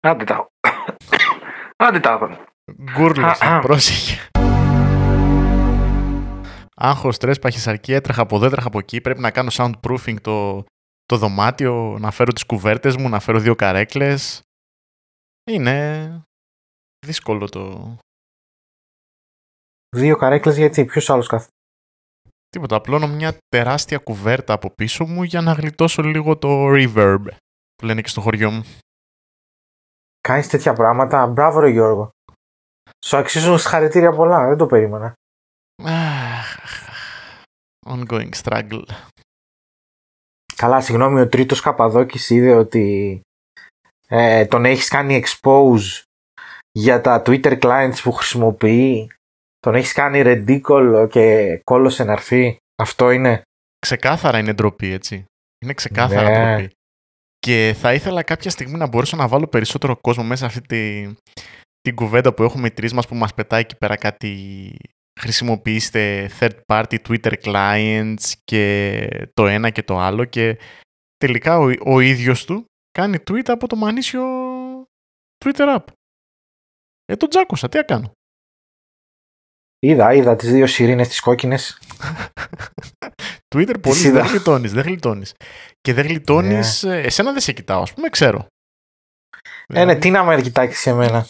[0.00, 0.48] Άντε τα.
[1.76, 2.44] Άντε τα έχω.
[2.82, 4.28] Γκούρλος, πρόσεχε.
[6.76, 9.00] Άγχος, στρες, παχυσαρκία, έτρεχα από εδώ, έτρεχα από εκεί.
[9.00, 10.64] Πρέπει να κάνω soundproofing το,
[11.04, 14.42] το δωμάτιο, να φέρω τις κουβέρτες μου, να φέρω δύο καρέκλες.
[15.50, 16.22] Είναι
[17.06, 17.96] δύσκολο το...
[19.96, 21.48] Δύο καρέκλες γιατί, ποιος άλλος καθ...
[22.48, 27.24] Τίποτα, απλώνω μια τεράστια κουβέρτα από πίσω μου για να γλιτώσω λίγο το reverb
[27.74, 28.64] που λένε και στο χωριό μου.
[30.20, 31.26] Κάνεις τέτοια πράγματα.
[31.26, 32.10] Μπράβο ρε Γιώργο.
[33.04, 34.48] Σου αξίζουν συγχαρητήρια πολλά.
[34.48, 35.14] Δεν το περίμενα.
[37.86, 38.82] Ongoing struggle.
[40.56, 43.20] Καλά, συγγνώμη, ο τρίτος Καπαδόκης είδε ότι
[44.08, 46.02] ε, τον έχεις κάνει expose
[46.72, 49.10] για τα Twitter clients που χρησιμοποιεί.
[49.58, 52.56] Τον έχεις κάνει redical και κόλλωσε να έρθει.
[52.82, 53.42] Αυτό είναι.
[53.78, 55.24] Ξεκάθαρα είναι ντροπή, έτσι.
[55.64, 56.56] Είναι ξεκάθαρα Ναι.
[56.56, 56.74] ντροπή.
[57.46, 61.14] Και θα ήθελα κάποια στιγμή να μπορέσω να βάλω περισσότερο κόσμο μέσα σε αυτή τη,
[61.80, 64.74] την κουβέντα που έχουμε οι τρεις μας που μας πετάει εκεί πέρα κάτι
[65.20, 70.58] χρησιμοποιήστε third party Twitter clients και το ένα και το άλλο και
[71.16, 74.24] τελικά ο, ο ίδιος του κάνει tweet από το μανίσιο
[75.44, 75.84] Twitter app.
[77.04, 78.12] Ε, τον τζάκωσα, τι να κάνω.
[79.78, 81.78] Είδα, είδα τις δύο σιρήνες τις κόκκινες.
[83.54, 84.22] Twitter πολύ είδα.
[84.22, 85.34] δεν γλιτώνεις, δεν γλιτώνεις.
[85.80, 88.46] Και δεν γλιτώνεις, ε, εσένα δεν σε κοιτάω, ας πούμε, ξέρω.
[89.66, 91.26] Ε, ναι, τι να με κοιτάξεις εμένα.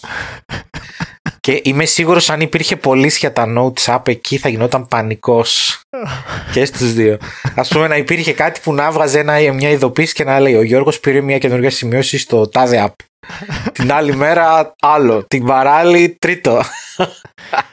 [1.40, 5.80] και είμαι σίγουρος αν υπήρχε πωλής για τα notes app εκεί θα γινόταν πανικός.
[6.52, 7.18] και στους δύο.
[7.54, 10.62] Ας πούμε να υπήρχε κάτι που να βγάζε ένα, μια ειδοποίηση και να λέει ο
[10.62, 12.94] Γιώργος πήρε μια καινούργια σημείωση στο τάδε app.
[13.72, 15.24] Την άλλη μέρα άλλο.
[15.24, 16.62] Την παράλληλη τρίτο.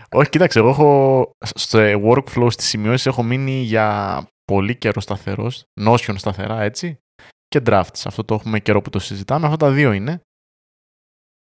[0.10, 4.18] Όχι, κοίταξε, εγώ έχω στο workflow στις σημειώσεις έχω μείνει για
[4.52, 7.00] πολύ καιρό σταθερός, Notion σταθερά, έτσι,
[7.48, 8.02] και drafts.
[8.06, 9.46] Αυτό το έχουμε καιρό που το συζητάμε.
[9.46, 10.22] Αυτά τα δύο είναι.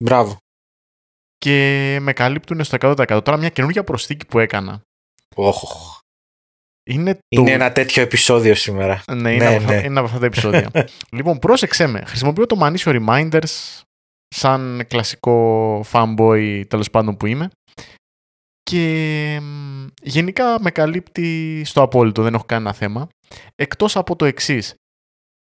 [0.05, 0.37] Μπράβο.
[1.37, 3.21] Και με καλύπτουν στο 100%.
[3.25, 4.83] Τώρα μια καινούργια προσθήκη που έκανα.
[5.37, 5.99] Οχ.
[6.91, 7.53] Είναι, Είναι το...
[7.53, 9.03] ένα τέτοιο επεισόδιο σήμερα.
[9.12, 9.84] Ναι, είναι, Ναι, από, αυτά- ναι.
[9.87, 10.71] είναι από αυτά τα επεισόδια.
[11.17, 12.05] λοιπόν, πρόσεξέ με.
[12.06, 13.81] Χρησιμοποιώ το μανίσιο Reminders
[14.29, 17.50] σαν κλασικό fanboy τέλος πάντων που είμαι.
[18.62, 19.69] Και μ,
[20.03, 23.09] γενικά με καλύπτει στο απόλυτο, δεν έχω κανένα θέμα.
[23.55, 24.75] Εκτός από το εξής.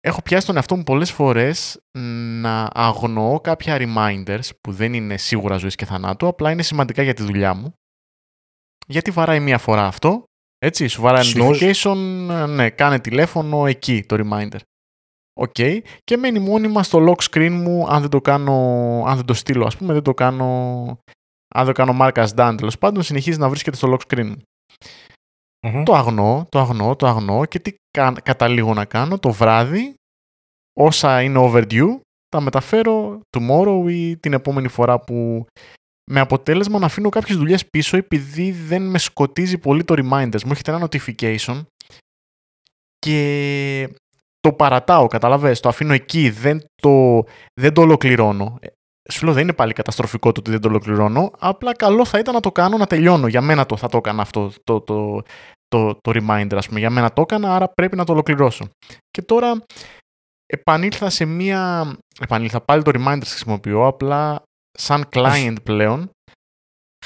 [0.01, 1.81] Έχω πιάσει τον εαυτό μου πολλές φορές
[2.41, 7.15] να αγνοώ κάποια reminders που δεν είναι σίγουρα ζωής και θανάτου, απλά είναι σημαντικά για
[7.15, 7.73] τη δουλειά μου.
[8.87, 10.25] Γιατί βαράει μία φορά αυτό,
[10.59, 11.73] έτσι, σου βαράει Snooze.
[11.73, 11.97] notification,
[12.49, 14.59] ναι, κάνε τηλέφωνο εκεί το reminder.
[15.41, 15.57] Οκ.
[16.05, 18.53] Και μένει μόνιμα στο lock screen μου αν δεν το κάνω,
[19.07, 20.99] αν δεν το στείλω ας πούμε, δεν το κάνω,
[21.55, 24.27] αν δεν το κάνω mark as done τέλος πάντων, συνεχίζει να βρίσκεται στο lock screen
[24.27, 24.37] μου.
[25.67, 25.83] Μμμ.
[25.83, 29.95] Το αγνοώ, το αγνοώ, το αγνοώ και τι κα- καταλήγω να κάνω το βράδυ,
[30.81, 35.47] όσα είναι overdue, τα μεταφέρω tomorrow ή την επόμενη φορά που
[36.11, 40.43] με αποτέλεσμα να αφήνω κάποιες δουλειές πίσω επειδή δεν με σκοτίζει πολύ το reminders.
[40.45, 41.65] Μου έρχεται ένα notification
[42.99, 43.91] και
[44.41, 47.25] το παρατάω, καταλαβες, το αφήνω εκεί, δεν το,
[47.61, 48.59] δεν το ολοκληρώνω.
[49.11, 52.19] Ε, Σου λέω δεν είναι πάλι καταστροφικό το ότι δεν το ολοκληρώνω, απλά καλό θα
[52.19, 53.27] ήταν να το κάνω να τελειώνω.
[53.27, 55.23] Για μένα το θα το έκανα αυτό το, το,
[55.69, 56.79] το, το reminder, ας πούμε.
[56.79, 58.69] Για μένα το έκανα, άρα πρέπει να το ολοκληρώσω.
[59.11, 59.65] Και τώρα
[60.47, 61.93] επανήλθα σε μία...
[62.21, 64.43] Επανήλθα πάλι το reminder χρησιμοποιώ, απλά
[64.79, 66.11] σαν client πλέον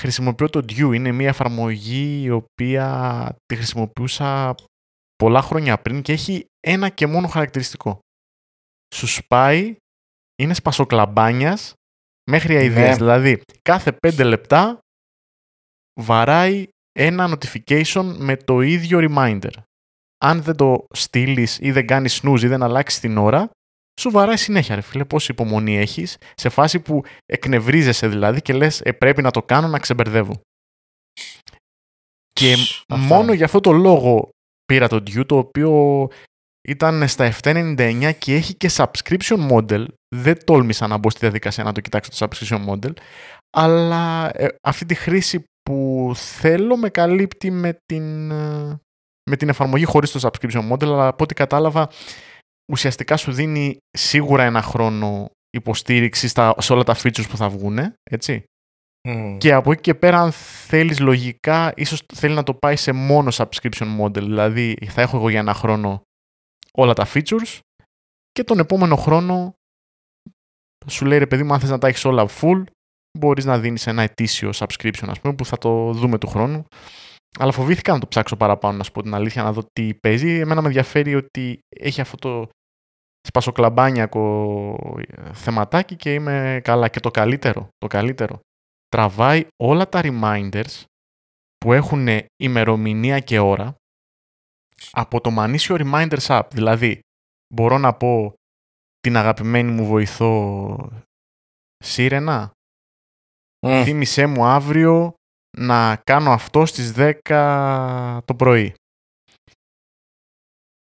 [0.00, 0.94] χρησιμοποιώ το Due.
[0.94, 4.54] Είναι μία εφαρμογή η οποία τη χρησιμοποιούσα
[5.16, 7.98] πολλά χρόνια πριν και έχει ένα και μόνο χαρακτηριστικό.
[8.94, 9.76] Σου σπάει,
[10.42, 11.74] είναι σπασοκλαμπάνιας
[12.30, 12.88] μέχρι αηδίας.
[12.88, 12.94] Ναι.
[12.94, 14.78] Δηλαδή, κάθε πέντε λεπτά
[16.00, 19.50] βαράει ένα notification με το ίδιο reminder.
[20.24, 23.50] Αν δεν το στείλεις ή δεν κάνεις snooze ή δεν αλλάξεις την ώρα,
[24.00, 25.04] σου βαράει συνέχεια, ρε φίλε.
[25.04, 29.68] Πόση υπομονή έχεις, σε φάση που εκνευρίζεσαι δηλαδή και λες: ε, Πρέπει να το κάνω
[29.68, 30.40] να ξεμπερδεύω.
[32.32, 32.96] Και Αυτά.
[32.96, 34.28] μόνο για αυτό το λόγο
[34.64, 36.08] πήρα το Due, το οποίο
[36.68, 39.86] ήταν στα 799 και έχει και subscription model.
[40.14, 42.92] Δεν τόλμησα να μπω στη διαδικασία να το κοιτάξω το subscription model,
[43.56, 48.80] αλλά ε, αυτή τη χρήση που θέλω με καλύπτει με την, ε,
[49.30, 51.88] με την εφαρμογή χωρίς το subscription model, αλλά από ό,τι κατάλαβα
[52.72, 57.78] ουσιαστικά σου δίνει σίγουρα ένα χρόνο υποστήριξη στα, σε όλα τα features που θα βγουν,
[58.02, 58.44] έτσι.
[59.08, 59.36] Μμ.
[59.38, 60.32] Και από εκεί και πέρα, αν
[60.66, 64.22] θέλεις λογικά, ίσως θέλει να το πάει σε μόνο subscription model.
[64.22, 66.02] Δηλαδή, θα έχω εγώ για ένα χρόνο
[66.72, 67.58] όλα τα features
[68.30, 69.54] και τον επόμενο χρόνο
[70.86, 72.62] σου λέει ρε παιδί μου, αν θες να τα έχεις όλα full,
[73.18, 76.64] μπορείς να δίνεις ένα ετήσιο subscription, ας πούμε, που θα το δούμε του χρόνου.
[77.38, 80.38] Αλλά φοβήθηκα να το ψάξω παραπάνω, να σου πω την αλήθεια, να δω τι παίζει.
[80.38, 82.48] Εμένα με ενδιαφέρει ότι έχει αυτό το,
[83.28, 84.76] σπασοκλαμπάνιακο
[85.32, 86.88] θεματάκι και είμαι καλά.
[86.88, 88.40] Και το καλύτερο, το καλύτερο,
[88.88, 90.82] τραβάει όλα τα reminders
[91.58, 93.74] που έχουν ημερομηνία και ώρα
[94.90, 96.48] από το Manisio Reminders App.
[96.50, 97.00] Δηλαδή,
[97.54, 98.34] μπορώ να πω
[99.04, 100.90] την αγαπημένη μου βοηθό
[101.84, 102.50] Σύρενα,
[103.66, 103.82] mm.
[103.84, 105.14] θύμισέ μου αύριο
[105.58, 108.74] να κάνω αυτό στις 10 το πρωί.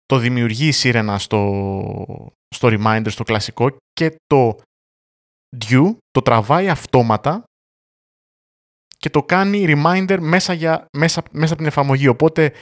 [0.05, 4.59] Το δημιουργεί η Σύρενα στο, στο Reminder, στο κλασικό και το
[5.65, 7.43] Due το τραβάει αυτόματα
[8.97, 12.07] και το κάνει reminder μέσα, για, μέσα, μέσα από την εφαρμογή.
[12.07, 12.53] Οπότε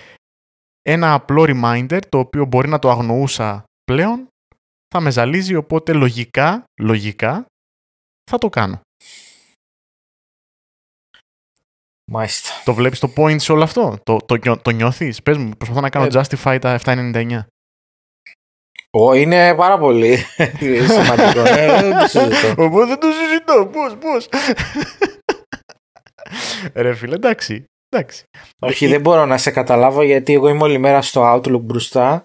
[0.82, 4.29] ένα απλό reminder το οποίο μπορεί να το αγνοούσα πλέον
[4.96, 7.46] θα με ζαλίζει οπότε λογικά, λογικά
[8.32, 8.82] θα το κάνω.
[12.12, 12.50] Μάλιστα.
[12.66, 15.90] Το βλέπεις το point σε όλο αυτό, το, το, το νιώθεις; Πες μου, προσπαθώ να
[15.90, 17.40] κάνω ε, justify τα 799.
[18.92, 20.18] Ω, είναι πάρα πολύ
[20.96, 21.40] σημαντικό.
[21.40, 22.64] ε, δεν το συζητώ.
[22.64, 23.70] Οπότε δεν το συζητώ.
[23.72, 24.30] Πώς, πώς;
[26.74, 27.64] Ρε φίλε, εντάξει.
[27.90, 28.24] εντάξει.
[28.60, 32.24] Όχι, δεν μπορώ να σε καταλάβω γιατί εγώ είμαι όλη μέρα στο Outlook μπροστά.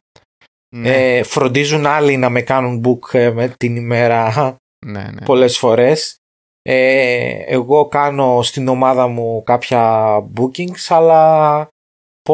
[0.77, 1.17] Ναι.
[1.17, 4.57] Ε, φροντίζουν άλλοι να με κάνουν book ε, με την ημέρα
[4.87, 5.25] ναι, ναι.
[5.25, 6.17] πολλές φορές.
[6.63, 11.69] Ε, εγώ κάνω στην ομάδα μου κάποια bookings αλλά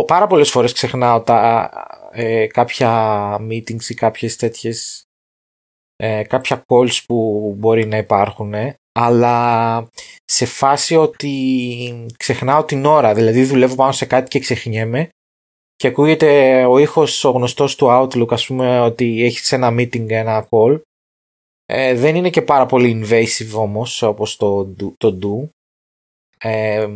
[0.07, 1.71] πάρα πολλές φορές ξεχνάω τα,
[2.13, 5.05] ε, κάποια meetings ή κάποιες τέτοιες
[5.97, 8.55] ε, κάποια calls που μπορεί να υπάρχουν
[8.93, 9.89] αλλά
[10.25, 15.09] σε φάση ότι ξεχνάω την ώρα δηλαδή δουλεύω πάνω σε κάτι και ξεχνιέμαι
[15.81, 20.49] και ακούγεται ο ήχος ο γνωστός του Outlook ας πούμε ότι έχεις ένα meeting, ένα
[20.51, 20.81] call.
[21.67, 25.49] Ε, δεν είναι και πάρα πολύ invasive όμως όπως το, το do.
[26.39, 26.89] Ε,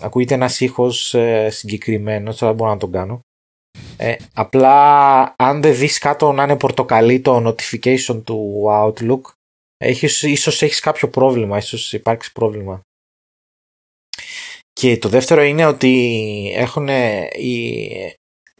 [0.00, 3.20] ακούγεται ένας ήχος ε, συγκεκριμένος αλλά δεν μπορώ να τον κάνω.
[3.96, 9.20] Ε, απλά αν δεν δεις κάτω να είναι πορτοκαλί το notification του Outlook
[9.76, 12.80] έχεις, ίσως έχεις κάποιο πρόβλημα, ίσως υπάρξει πρόβλημα.
[14.72, 17.90] Και το δεύτερο είναι ότι έχουν οι,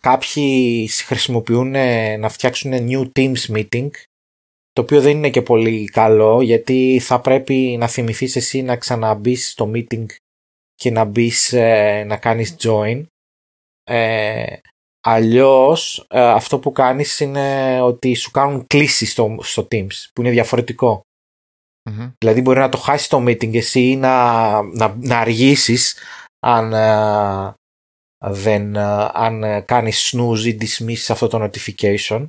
[0.01, 1.71] κάποιοι χρησιμοποιούν
[2.19, 3.91] να φτιάξουν new Teams meeting
[4.73, 9.35] το οποίο δεν είναι και πολύ καλό γιατί θα πρέπει να θυμηθείς εσύ να ξαναμπεί
[9.35, 10.07] στο meeting
[10.75, 13.05] και να μπεις ε, να κάνεις join.
[13.85, 14.57] Ε,
[15.01, 20.31] αλλιώς ε, αυτό που κάνεις είναι ότι σου κάνουν κλίση στο, στο Teams που είναι
[20.31, 21.01] διαφορετικό.
[22.19, 25.99] Δηλαδή μπορεί να το χάσεις το meeting εσύ ή να, να, να αργήσεις
[26.47, 27.55] αν, ε,
[28.25, 32.29] δεν, αν κάνεις snooze ή dismiss αυτό το notification.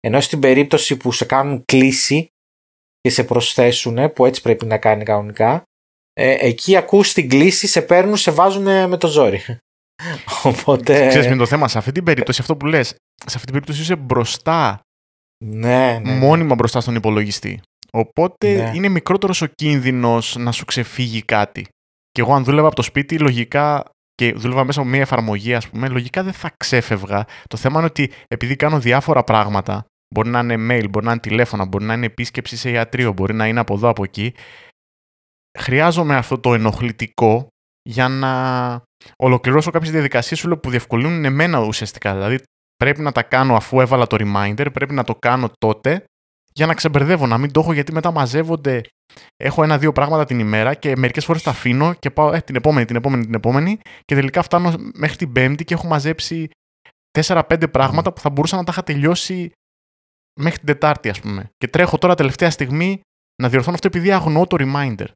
[0.00, 2.28] Ενώ στην περίπτωση που σε κάνουν κλίση
[3.00, 5.62] και σε προσθέσουν, που έτσι πρέπει να κάνει κανονικά,
[6.12, 9.40] ε, εκεί ακούς την κλίση, σε παίρνουν, σε βάζουν με το ζόρι.
[10.42, 11.08] Οπότε...
[11.08, 13.80] Ξέρεις με το θέμα, σε αυτή την περίπτωση, αυτό που λες, σε αυτή την περίπτωση
[13.80, 14.80] είσαι μπροστά,
[15.44, 16.12] ναι, ναι.
[16.12, 17.60] μόνιμα μπροστά στον υπολογιστή.
[17.92, 18.72] Οπότε ναι.
[18.74, 21.66] είναι μικρότερος ο κίνδυνος να σου ξεφύγει κάτι.
[22.10, 23.84] Και εγώ αν δούλευα από το σπίτι, λογικά
[24.18, 27.24] και δούλευα μέσα από μια εφαρμογή, ας πούμε, λογικά δεν θα ξέφευγα.
[27.48, 29.84] Το θέμα είναι ότι επειδή κάνω διάφορα πράγματα,
[30.14, 33.34] μπορεί να είναι mail, μπορεί να είναι τηλέφωνα, μπορεί να είναι επίσκεψη σε ιατρείο, μπορεί
[33.34, 34.34] να είναι από εδώ, από εκεί,
[35.58, 37.48] χρειάζομαι αυτό το ενοχλητικό
[37.82, 38.82] για να
[39.16, 42.14] ολοκληρώσω κάποιες διαδικασίες που διευκολύνουν εμένα ουσιαστικά.
[42.14, 42.42] Δηλαδή,
[42.76, 46.04] πρέπει να τα κάνω αφού έβαλα το reminder, πρέπει να το κάνω τότε
[46.58, 48.80] για να ξεμπερδεύω, να μην το έχω γιατί μετά μαζεύονται.
[49.36, 52.84] Έχω ένα-δύο πράγματα την ημέρα και μερικές φορές τα αφήνω και πάω ε, την επόμενη,
[52.86, 56.48] την επόμενη, την επόμενη και τελικά φτάνω μέχρι την Πέμπτη και έχω μαζέψει
[57.18, 59.52] 4-5 πράγματα που θα μπορούσα να τα είχα τελειώσει
[60.40, 61.50] μέχρι την Τετάρτη, ας πούμε.
[61.56, 63.00] Και τρέχω τώρα τελευταία στιγμή
[63.42, 65.06] να διορθώνω αυτό επειδή αγνοώ το reminder.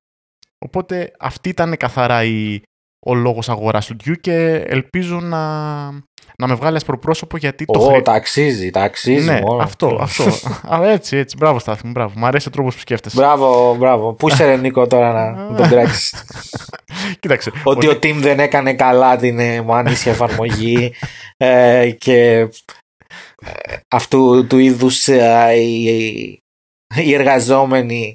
[0.58, 2.60] Οπότε αυτή ήταν καθαρά η,
[3.06, 5.38] ο λόγος αγοράς του Duke και ελπίζω να,
[6.38, 8.02] να με βγάλει ασπροπρόσωπο γιατί το χρειάζεται.
[8.02, 9.62] τα αξίζει, τα αξίζει ναι, μόνο.
[9.62, 10.24] αυτό, αυτό.
[10.74, 11.36] Α, έτσι, έτσι.
[11.36, 12.12] Μπράβο Στάθη μου, μπράβο.
[12.16, 13.16] Μ' αρέσει ο τρόπος που σκέφτεσαι.
[13.16, 14.12] Μπράβο, μπράβο.
[14.12, 16.16] Πού είσαι ρε Νίκο τώρα να τον τρέξει.
[17.20, 17.52] Κοίταξε.
[17.64, 20.94] Ότι ο Team δεν έκανε καλά την ε, ανήσια εφαρμογή
[21.36, 22.48] ε, και
[23.44, 25.08] ε, αυτού του είδους
[27.04, 28.14] οι εργαζόμενοι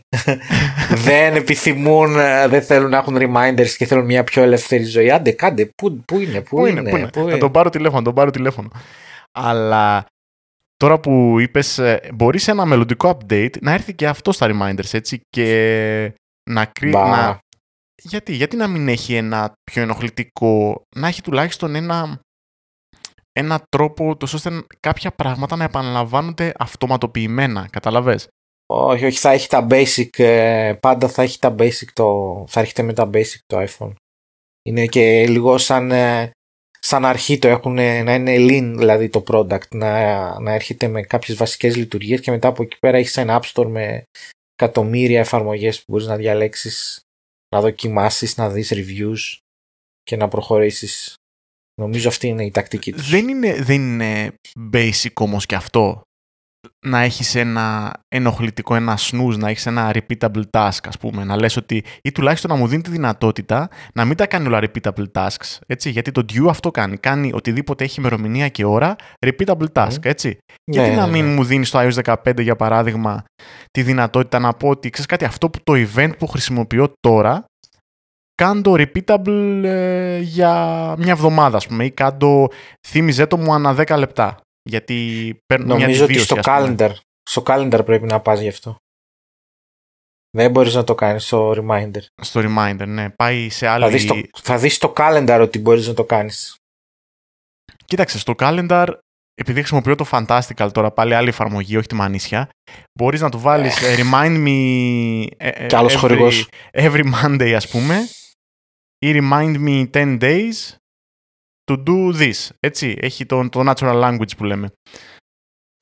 [1.05, 2.13] δεν επιθυμούν,
[2.48, 5.12] δεν θέλουν να έχουν reminders και θέλουν μια πιο ελεύθερη ζωή.
[5.12, 7.07] Άντε, κάντε, πού, πού είναι, πού, είναι, είναι, πού είναι.
[7.07, 8.69] Πού Θα τον πάρω τηλέφωνο, τον πάρω τηλέφωνο.
[9.31, 10.05] Αλλά
[10.75, 14.93] τώρα που είπες, ε, μπορείς σε ένα μελλοντικό update να έρθει και αυτό στα reminders,
[14.93, 16.13] έτσι, και
[16.50, 16.93] να κρίνει...
[16.93, 17.39] Να...
[18.03, 22.19] Γιατί, γιατί να μην έχει ένα πιο ενοχλητικό, να έχει τουλάχιστον ένα,
[23.31, 28.27] ένα τρόπο τόσο ώστε κάποια πράγματα να επαναλαμβάνονται αυτοματοποιημένα, καταλαβες;
[28.69, 32.81] Όχι, όχι, θα έχει τα basic, ε, πάντα θα έχει τα basic το, θα έρχεται
[32.81, 33.93] με τα basic το iPhone.
[34.62, 36.31] Είναι και λίγο σαν, ε,
[36.79, 41.38] σαν αρχή το έχουν να είναι lean δηλαδή το product, να, να έρχεται με κάποιες
[41.38, 44.03] βασικές λειτουργίες και μετά από εκεί πέρα έχεις ένα App Store με
[44.62, 47.01] εκατομμύρια εφαρμογές που μπορείς να διαλέξεις,
[47.55, 49.38] να δοκιμάσεις, να δεις reviews
[50.03, 51.13] και να προχωρήσεις.
[51.81, 53.09] Νομίζω αυτή είναι η τακτική τους.
[53.09, 54.33] Δεν είναι, δεν είναι
[54.74, 56.01] basic όμως και αυτό
[56.86, 61.24] να έχεις ένα ενοχλητικό, ένα snooze, να έχεις ένα repeatable task, ας πούμε.
[61.24, 64.59] Να λες ότι, ή τουλάχιστον να μου δίνει τη δυνατότητα να μην τα κάνει όλα
[64.62, 65.89] repeatable tasks, έτσι.
[65.89, 66.97] Γιατί το due αυτό κάνει.
[66.97, 68.95] Κάνει οτιδήποτε έχει ημερομηνία και ώρα,
[69.25, 70.27] repeatable task, έτσι.
[70.27, 71.33] Ναι, Γιατί να ναι, μην ναι.
[71.33, 73.24] μου δίνεις στο iOS 15, για παράδειγμα,
[73.71, 77.45] τη δυνατότητα να πω ότι, ξέρεις κάτι, αυτό που το event που χρησιμοποιώ τώρα,
[78.36, 80.53] κάντο repeatable ε, για
[80.97, 82.47] μια εβδομάδα, ας πούμε, ή κάντο,
[82.88, 84.38] θύμιζέ το μου ανά 10 λεπτά.
[84.67, 86.75] Γιατί παίρνω μια Νομίζω ότι αντιβίωση, στο ας πούμε.
[86.79, 86.95] calendar,
[87.29, 88.75] στο calendar πρέπει να πας γι' αυτό.
[90.38, 92.01] Δεν μπορείς να το κάνεις στο reminder.
[92.21, 93.09] Στο reminder, ναι.
[93.09, 93.83] Πάει σε άλλη...
[93.83, 96.55] Θα δεις, το, θα δεις στο calendar ότι μπορείς να το κάνεις.
[97.86, 98.88] Κοίταξε, στο calendar,
[99.33, 102.50] επειδή χρησιμοποιώ το Fantastical τώρα, πάλι άλλη εφαρμογή, όχι τη Μανίσια,
[103.00, 106.50] μπορείς να του βάλεις ε, remind me ε, ε, Κι άλλος every, χορηγός.
[106.71, 107.97] every Monday, ας πούμε,
[109.00, 110.75] ή remind me 10 days
[111.71, 112.50] to do this.
[112.59, 114.71] Έτσι, έχει το, το natural language που λέμε.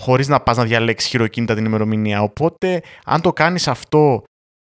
[0.04, 2.22] Χωρίς να πας να διαλέξεις χειροκίνητα την ημερομηνία.
[2.22, 4.24] Οπότε, αν το κάνεις αυτό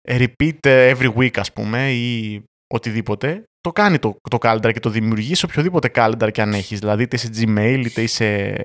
[0.08, 2.44] repeat every week, ας πούμε, ή
[2.74, 6.80] οτιδήποτε, το κάνει το, το calendar και το δημιουργείς σε οποιοδήποτε calendar και αν έχεις.
[6.80, 8.62] Δηλαδή, είτε σε Gmail, είτε είσαι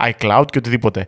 [0.00, 1.06] iCloud και οτιδήποτε.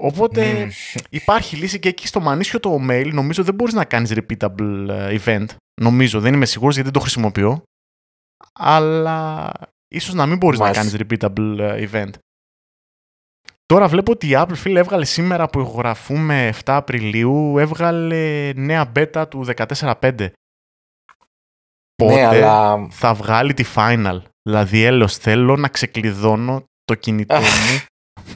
[0.00, 0.70] Οπότε Μμμ.
[1.10, 5.16] υπάρχει λύση και εκεί στο μανίσιο το mail νομίζω δεν μπορείς να κάνεις repeatable ε,
[5.24, 5.46] event.
[5.80, 7.62] Νομίζω, δεν είμαι σίγουρος γιατί δεν το χρησιμοποιώ.
[8.58, 9.50] Αλλά
[9.94, 10.84] ίσως να μην μπορείς να Μάλιστα.
[10.98, 12.10] κάνεις repeatable ε, event.
[13.66, 19.24] Τώρα βλέπω ότι η Apple φίλε έβγαλε σήμερα που ηχογραφούμε 7 Απριλίου έβγαλε νέα beta
[19.28, 20.28] του 14.5.
[21.94, 27.80] Πότε Ναι, αλλά θα βγάλει τη final; Δηλαδή, έλος, θέλω να ξεκλειδώνω το κινητό μου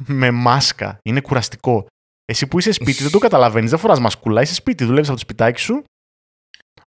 [0.06, 0.98] με μάσκα.
[1.02, 1.86] Είναι κουραστικό.
[2.24, 5.22] Εσύ που είσαι σπίτι δεν το καταλαβαίνεις, δεν φοράς μασκούλα, είσαι σπίτι, δουλεύεις από το
[5.24, 5.82] σπιτάκι σου.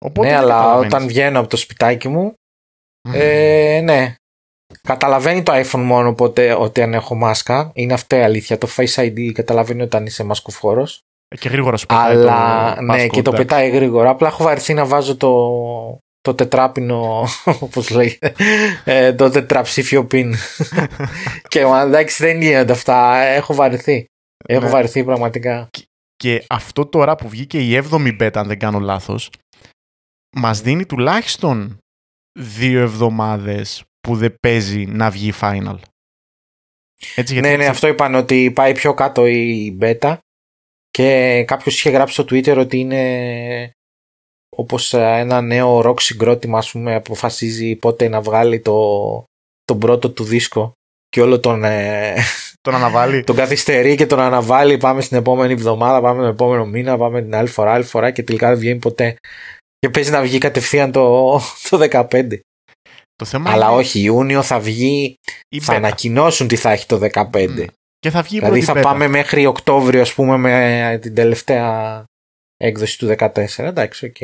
[0.04, 0.94] Οπότε ναι, δεν αλλά καταλαβαίνεις.
[0.94, 2.32] όταν βγαίνω από το σπιτάκι μου,
[3.08, 3.14] Μμμ.
[3.14, 4.14] ε, ναι.
[4.86, 7.70] Καταλαβαίνει το iPhone μόνο ποτέ ότι αν έχω μάσκα.
[7.74, 8.58] Είναι αυτή η αλήθεια.
[8.58, 11.00] Το Face ID καταλαβαίνει όταν είσαι μασκοφόρος.
[11.40, 13.46] Και γρήγορα σου πετάει Αλλά το ναι, passcode, και το εντάξει.
[13.46, 14.10] πετάει γρήγορα.
[14.10, 15.32] Απλά έχω βαρεθεί να βάζω το,
[16.20, 17.24] το τετράπινο,
[17.60, 18.34] όπως λέγεται,
[18.84, 20.32] ε, το τετραψήφιο pin.
[21.48, 23.16] και μα, εντάξει δεν γίνονται αυτά.
[23.16, 24.04] Έχω βαρεθεί.
[24.48, 24.70] Έχω Ναι.
[24.70, 25.68] βαρεθεί πραγματικά.
[26.16, 29.30] Και αυτό τώρα που βγήκε η 7η beta, αν δεν κάνω λάθος,
[30.36, 31.78] μας δίνει τουλάχιστον
[32.38, 35.76] δύο εβδομάδες που δεν παίζει να βγει final.
[37.14, 40.16] Έτσι, γιατί ναι, ναι, έτσι- αυτό είπαν ότι πάει πιο κάτω η beta
[40.90, 43.70] και κάποιος είχε γράψει στο Twitter ότι είναι
[44.56, 49.24] όπως ε, ένα νέο rock συγκρότημα ας πούμε αποφασίζει πότε να βγάλει το,
[49.64, 50.72] τον πρώτο του δίσκο
[51.08, 52.14] και όλο τον, ε,
[52.60, 53.24] τον αναβάλει.
[53.24, 57.34] τον καθυστερεί και τον αναβάλει πάμε στην επόμενη εβδομάδα, πάμε τον επόμενο μήνα, πάμε την
[57.34, 59.16] άλλη φορά, άλλη φορά και τελικά δεν βγαίνει ποτέ.
[59.78, 61.32] Και παίζει να βγει κατευθείαν το,
[61.70, 62.38] το 15.
[63.16, 65.14] Το θέμα Αλλά είναι όχι, Ιούνιο θα βγει,
[65.48, 65.76] η θα beta.
[65.76, 67.46] ανακοινώσουν τι θα έχει το 15.
[67.48, 67.64] Μμ.
[67.98, 68.82] Και θα βγει η Δηλαδή πρώτη θα beta.
[68.82, 72.04] πάμε μέχρι Οκτώβριο, ας πούμε, με την τελευταία
[72.56, 73.64] έκδοση του 14.
[73.64, 74.16] Εντάξει, οκ.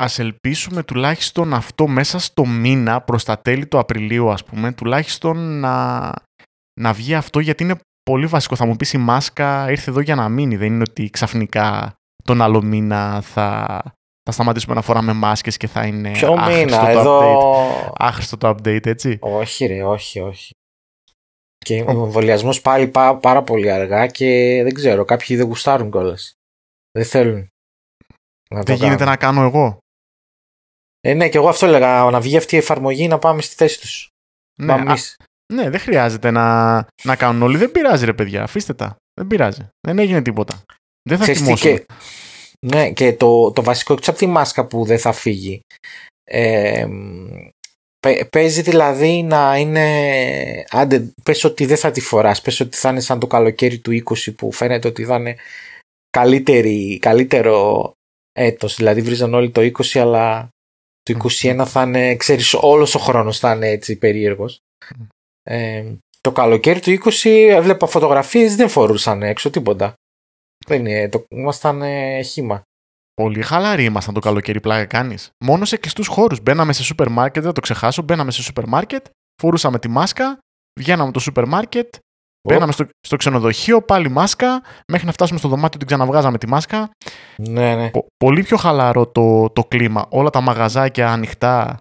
[0.00, 5.60] Ας ελπίσουμε τουλάχιστον αυτό μέσα στο μήνα προς τα τέλη του Απριλίου ας πούμε τουλάχιστον
[5.60, 6.12] να,
[6.80, 8.56] να βγει αυτό γιατί είναι πολύ βασικό.
[8.56, 10.56] Θα μου πεις η μάσκα ήρθε εδώ για να μείνει.
[10.56, 13.80] Δεν είναι ότι ξαφνικά τον άλλο μήνα θα,
[14.30, 17.20] θα σταματήσουμε να φοράμε μάσκες και θα είναι Ποιο άχρηστο μήνα, το εδώ.
[17.20, 17.92] update.
[17.96, 19.18] Άχρηστο το update έτσι.
[19.20, 20.50] Όχι, ρε, όχι, όχι.
[21.58, 26.32] Και ο εμβολιασμός πάλι πά, πάρα πολύ αργά και δεν ξέρω, κάποιοι δεν γουστάρουν κιόλας.
[26.92, 27.48] Δεν θέλουν.
[28.50, 29.10] Να το Δεν γίνεται κάνουν.
[29.12, 29.78] να κάνω εγώ.
[31.00, 32.10] Ε, ναι, και εγώ αυτό έλεγα.
[32.10, 34.08] Να βγει αυτή η εφαρμογή να πάμε στη θέση τους.
[34.60, 35.16] Ναι, Πάμε α- εμείς.
[35.54, 37.56] ναι, δεν χρειάζεται να, να κάνουν όλοι.
[37.56, 38.96] Δεν πειράζει ρε παιδιά, αφήστε τα.
[39.14, 39.68] Δεν πειράζει.
[39.86, 40.62] Δεν έγινε τίποτα.
[41.08, 41.70] Δεν θα Ξέρεις τι, θυμώσουν.
[41.76, 41.84] και,
[42.66, 45.60] ναι, και το, το βασικό, έξω από τη μάσκα που δεν θα φύγει.
[46.24, 46.86] Ε,
[48.00, 50.64] παι- παίζει δηλαδή να είναι.
[50.70, 53.90] Άντε, πες ότι δεν θα τη φοράς Πες ότι θα είναι σαν το καλοκαίρι του
[53.92, 55.36] 20 που φαίνεται ότι θα είναι
[56.10, 57.92] καλύτερη, καλύτερο
[58.32, 58.76] έτος.
[58.76, 60.48] Δηλαδή βρίζαν όλοι το 20, αλλά
[61.02, 64.58] το 21 θα είναι, ξέρεις, όλος ο χρόνος θα είναι έτσι περίεργος.
[65.42, 65.84] Ε,
[66.20, 69.94] το καλοκαίρι του 20 έβλεπα φωτογραφίες, δεν φορούσαν έξω τίποτα.
[70.68, 72.62] Δεν είναι, το, ήμασταν ε, χήμα.
[73.14, 75.30] Πολύ χαλαροί ήμασταν το καλοκαίρι, πλάκα κάνεις.
[75.44, 76.40] Μόνο σε κλειστού χώρους.
[76.40, 78.02] Μπαίναμε σε σούπερ μάρκετ, δεν θα το ξεχάσω.
[78.02, 79.06] Μπαίναμε σε σούπερ μάρκετ,
[79.42, 80.38] φορούσαμε τη μάσκα,
[80.80, 81.94] βγαίναμε από το σούπερ μάρκετ,
[82.48, 86.90] μπαίναμε στο, στο ξενοδοχείο, πάλι μάσκα, μέχρι να φτάσουμε στο δωμάτιο την ξαναβγάζαμε τη μάσκα.
[87.36, 90.06] Ναι, ναι, Πο- πολύ πιο χαλαρό το, το κλίμα.
[90.08, 91.80] Όλα τα μαγαζάκια ανοιχτά,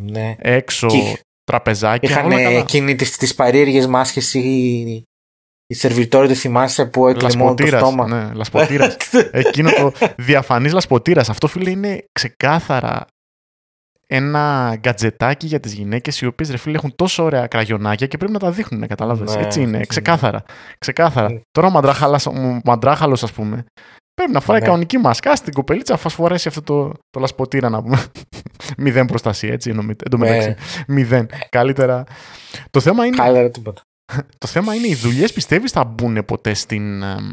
[0.00, 0.36] ναι.
[0.38, 0.86] έξω.
[0.86, 2.10] Και, τραπεζάκια.
[2.10, 2.58] Είχαν όλα καλά.
[2.58, 5.02] εκείνη τις, τις παρήργες μάσκες οι,
[5.66, 8.06] οι σερβιτόροι, το θυμάσαι, που έκλειμε μόνο το Λασποτήρας, στόμα.
[8.06, 8.96] ναι, λασποτήρας.
[9.30, 11.28] Εκείνο το διαφανής λασποτήρας.
[11.30, 13.06] Αυτό φίλε είναι ξεκάθαρα
[14.06, 18.32] ένα γκατζετάκι για τις γυναίκες οι οποίες ρε φίλε έχουν τόσο ωραία κραγιονάκια και πρέπει
[18.32, 19.34] να τα δείχνουν, καταλάβες.
[19.34, 19.84] Ναι, Έτσι είναι, ναι.
[19.84, 20.42] ξεκάθαρα.
[20.78, 21.32] ξεκάθαρα.
[21.32, 21.40] Ναι.
[21.50, 23.64] Τώρα ο μαντράχαλας, ο μαντράχαλος ας πούμε,
[24.14, 24.66] πρέπει να φοράει Ναι.
[24.66, 25.30] κανονική μάσκα.
[25.30, 28.04] Ας την κοπελίτσα θα φορέσει αυτό το, το λασποτήρα να πούμε.
[28.78, 30.04] Μηδέν προστασία, έτσι εννοείται.
[30.04, 30.30] Εν τω Ναι.
[30.30, 31.28] μεταξύ, μηδέν.
[31.48, 32.04] Καλύτερα.
[32.70, 33.82] Το θέμα είναι Καλύτερα τίποτα.
[34.38, 37.32] Το θέμα είναι οι δουλειές πιστεύεις θα μπουν ποτέ στην, εμ,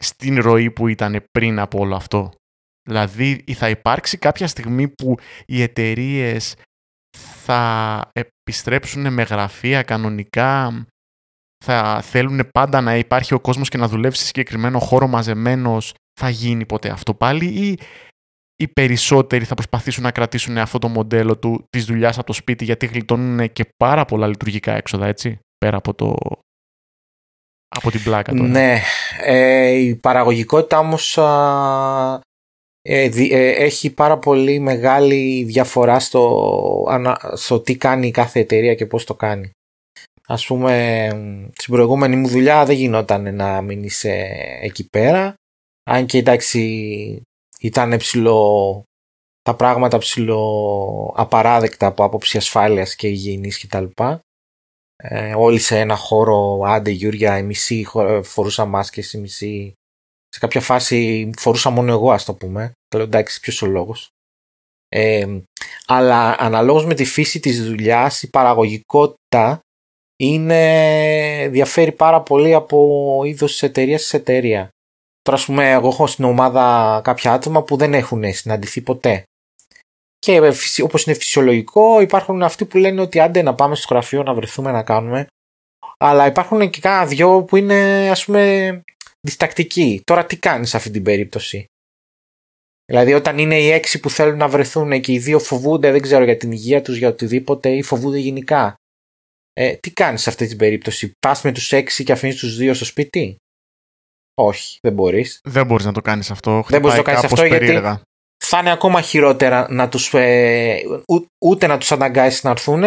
[0.00, 2.32] στην ροή που ήταν πριν από όλο αυτό;
[2.88, 5.14] Δηλαδή θα υπάρξει κάποια στιγμή που
[5.46, 6.56] οι εταιρείες
[7.18, 10.84] θα επιστρέψουν με γραφεία κανονικά,
[11.64, 16.28] θα θέλουν πάντα να υπάρχει ο κόσμος και να δουλεύει σε συγκεκριμένο χώρο μαζεμένος, θα
[16.28, 17.78] γίνει ποτέ αυτό πάλι ή
[18.56, 22.64] οι περισσότεροι θα προσπαθήσουν να κρατήσουν αυτό το μοντέλο του, της δουλειάς από το σπίτι
[22.64, 26.16] γιατί γλιτώνουν και πάρα πολλά λειτουργικά έξοδα, έτσι, πέρα από, το,
[27.68, 28.48] από την πλάκα τώρα.
[28.48, 28.80] Ναι.
[29.20, 32.20] Ε, η παραγωγικότητα όμως α,
[32.82, 38.40] ε, δι- ε, έχει πάρα πολύ μεγάλη διαφορά στο, ανα- στο τι κάνει η κάθε
[38.40, 39.50] εταιρεία και πώς το κάνει.
[40.26, 45.34] Ας πούμε, μ, στην προηγούμενη μου δουλειά δεν γινόταν να μείνεις ε, εκεί πέρα.
[45.90, 47.22] Αν και εντάξει
[47.60, 48.82] ήταν ψηλό,
[49.42, 53.84] τα πράγματα ψηλό απαράδεκτα από άποψη ασφάλειας και υγιεινής κτλ.
[55.02, 59.72] Ε, όλοι σε ένα χώρο, άντε Γιούρια, οι μισοί χω- φορούσαν μάσκες, οι μισοί...
[60.28, 62.72] Σε κάποια φάση φορούσα μόνο εγώ, ας το πούμε.
[62.88, 64.08] Το λέω εντάξει, ποιος ο λόγος.
[64.88, 65.38] Ε,
[65.86, 69.60] αλλά αναλόγως με τη φύση της δουλειάς, η παραγωγικότητα
[70.16, 74.68] είναι, διαφέρει πάρα πολύ από είδος εταιρείας σε εταιρεία.
[75.22, 79.24] Τώρα, ας πούμε, εγώ έχω στην ομάδα κάποια άτομα που δεν έχουν συναντηθεί ποτέ.
[80.20, 83.86] Και ε, φυσι- όπως είναι φυσιολογικό, υπάρχουν αυτοί που λένε ότι άντε να πάμε στο
[83.94, 85.26] γραφείο να βρεθούμε να κάνουμε.
[85.98, 88.82] Αλλά υπάρχουν και κάνα δυο που είναι, ας πούμε,
[89.20, 90.02] διστακτικοί.
[90.04, 91.64] Τώρα τι κάνεις σε αυτή την περίπτωση;
[92.84, 96.24] Δηλαδή όταν είναι οι έξι που θέλουν να βρεθούν και οι δύο φοβούνται, δεν ξέρω
[96.24, 98.74] για την υγεία τους, για οτιδήποτε ή φοβούνται γενικά.
[99.52, 102.74] Ε, τι κάνεις σε αυτή την περίπτωση; Πας με τους έξι και αφήνεις τους δύο
[102.74, 103.36] στο σπίτι;
[104.34, 105.40] Όχι, δεν μπορείς.
[105.44, 106.64] Δεν μπορείς να το κάνεις αυτό.
[106.68, 108.02] Δεν μπορείς να το Χτυπάει κάνεις κάπως αυτό γιατί- περίεργα.
[108.50, 112.84] Θα είναι ακόμα χειρότερα να τους, ε, ού- ούτε να τους αναγκάσεις να έρθουν,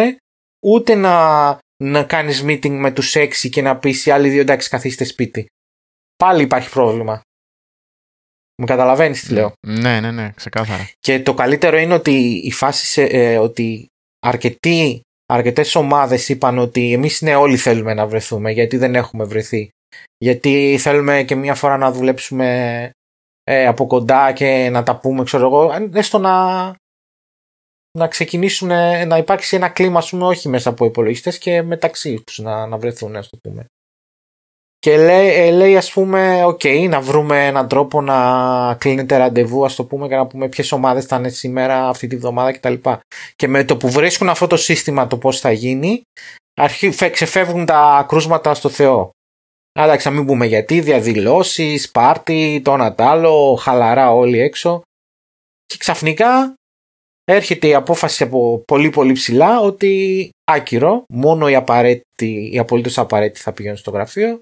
[0.64, 4.68] ούτε να, να κάνεις meeting με τους έξι και να πεις οι άλλοι δύο εντάξει
[4.68, 5.46] καθίστε σπίτι.
[6.16, 7.20] Πάλι υπάρχει πρόβλημα.
[8.62, 9.52] Μου καταλαβαίνεις τι λέω.
[9.66, 10.90] Ναι, ναι, ναι, ξεκάθαρα.
[10.98, 13.86] Και το καλύτερο είναι ότι η φάση σε, ε, ότι
[14.26, 19.68] αρκετοί, αρκετές ομάδες είπαν ότι εμείς ναι όλοι θέλουμε να βρεθούμε γιατί δεν έχουμε βρεθεί.
[20.18, 22.90] Γιατί θέλουμε και μία φορά να δουλέψουμε
[23.44, 26.64] ε, από κοντά και να τα πούμε ξέρω εγώ έστω να,
[27.98, 32.22] να ξεκινήσουν ε, να υπάρξει ένα κλίμα ας πούμε όχι μέσα από υπολογιστές και μεταξύ
[32.26, 33.64] τους να, να βρεθούν ας το πούμε.
[34.78, 39.74] Και λέει, ε, λέει ας πούμε, οκ, να βρούμε έναν τρόπο να κλείνετε ραντεβού, ας
[39.74, 42.74] το πούμε, και να πούμε ποιες ομάδες θα είναι σήμερα, αυτή τη βδομάδα κτλ.
[43.36, 46.02] Και με το που βρίσκουν αυτό το σύστημα το πώς θα γίνει,
[46.60, 49.10] αρχί, φε- ξεφεύγουν τα κρούσματα στο Θεό.
[49.78, 54.82] Εντάξει, να μην πούμε γιατί, διαδηλώσεις, πάρτι, το ένα τ' άλλο, χαλαρά όλοι έξω.
[55.66, 56.54] Και ξαφνικά
[57.24, 63.40] έρχεται η απόφαση από πολύ πολύ ψηλά ότι άκυρο, μόνο οι, απαραίτητοι, οι απολύτως απαραίτητοι
[63.40, 64.40] θα πηγαίνουν στο γραφείο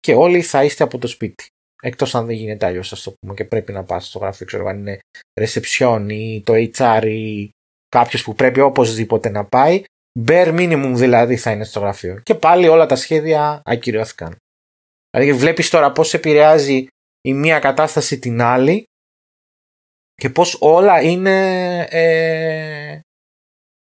[0.00, 1.46] και όλοι θα είστε από το σπίτι.
[1.82, 4.66] Εκτός αν δεν γίνεται αλλιώς, ας το πούμε, και πρέπει να πας στο γραφείο, ξέρω
[4.66, 4.98] αν είναι
[5.40, 7.48] reception ή το HR ή
[7.88, 9.82] κάποιος που πρέπει οπωσδήποτε να πάει.
[10.26, 12.20] Bare minimum δηλαδή θα είναι στο γραφείο.
[12.22, 14.36] Και πάλι όλα τα σχέδια ακυρώθηκαν.
[15.10, 16.86] Δηλαδή βλέπεις τώρα πώς επηρεάζει
[17.20, 18.84] η μία κατάσταση την άλλη
[20.14, 23.00] και πώς όλα είναι, ε,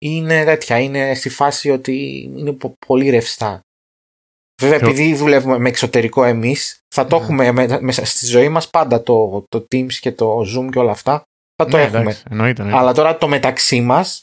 [0.01, 3.59] είναι τέτοια, είναι στη φάση ότι είναι πο- πολύ ρευστά.
[4.61, 7.23] Βέβαια, Και ο- επειδή δουλεύουμε με εξωτερικό εμείς, θα το Ναι.
[7.23, 10.91] έχουμε με- μέσα στη ζωή μας πάντα το, το Teams και το Zoom και όλα
[10.91, 11.21] αυτά.
[11.63, 11.99] Θα το ναι, έχουμε.
[11.99, 12.79] εντάξει, εννοείται, εννοείται.
[12.81, 14.21] Αλλά τώρα το μεταξύ μας,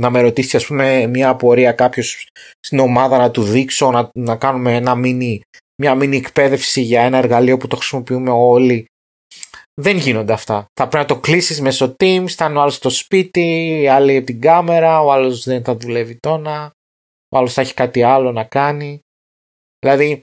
[0.00, 2.26] να με ρωτήσεις ας πούμε μια απορία κάποιος
[2.60, 5.38] στην ομάδα να του δείξω, να, να κάνουμε ένα mini,
[5.82, 8.86] μια mini εκπαίδευση για ένα εργαλείο που το χρησιμοποιούμε όλοι.
[9.80, 10.66] Δεν γίνονται αυτά.
[10.80, 13.40] Θα πρέπει να το κλείσεις μέσω Teams, θα είναι ο άλλος στο σπίτι,
[13.80, 16.72] οι άλλοι από την κάμερα, ο άλλος δεν θα δουλεύει τόνα,
[17.28, 19.00] ο άλλος θα έχει κάτι άλλο να κάνει.
[19.78, 20.20] Δηλαδή,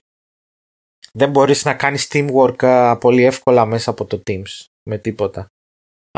[1.14, 5.48] δεν μπορείς να κάνεις teamwork α, πολύ εύκολα μέσα από το Teams με τίποτα.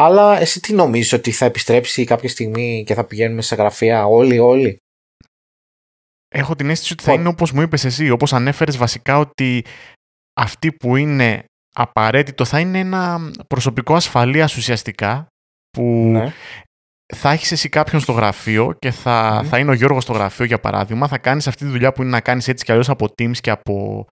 [0.03, 4.39] Αλλά εσύ τι νομίζεις ότι θα επιστρέψει κάποια στιγμή και θα πηγαίνουμε σε γραφεία όλοι
[4.39, 4.77] όλοι;
[6.33, 9.63] Έχω την αίσθηση ότι θα Ω- είναι όπως μου είπες εσύ, όπως ανέφερες βασικά ότι
[10.33, 11.43] αυτοί που είναι
[11.75, 15.27] απαραίτητο θα είναι ένα προσωπικό ασφαλείας ουσιαστικά
[15.69, 16.33] που Ναι.
[17.15, 20.59] θα έχεις εσύ κάποιον στο γραφείο και θα, θα είναι ο Γιώργος στο γραφείο για
[20.59, 23.37] παράδειγμα, θα κάνεις αυτή τη δουλειά που είναι να κάνεις έτσι κι αλλιώς από Teams
[23.41, 24.05] και από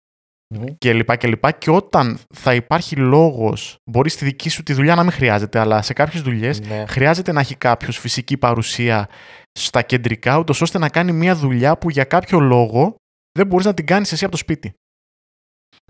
[0.77, 4.95] και λοιπά και λοιπά και όταν θα υπάρχει λόγος μπορεί στη δική σου τη δουλειά
[4.95, 6.85] να μην χρειάζεται αλλά σε κάποιες δουλειές Ναι.
[6.87, 9.09] χρειάζεται να έχει κάποιος φυσική παρουσία
[9.59, 12.95] στα κεντρικά ούτως ώστε να κάνει μια δουλειά που για κάποιο λόγο
[13.39, 14.73] δεν μπορείς να την κάνεις εσύ από το σπίτι.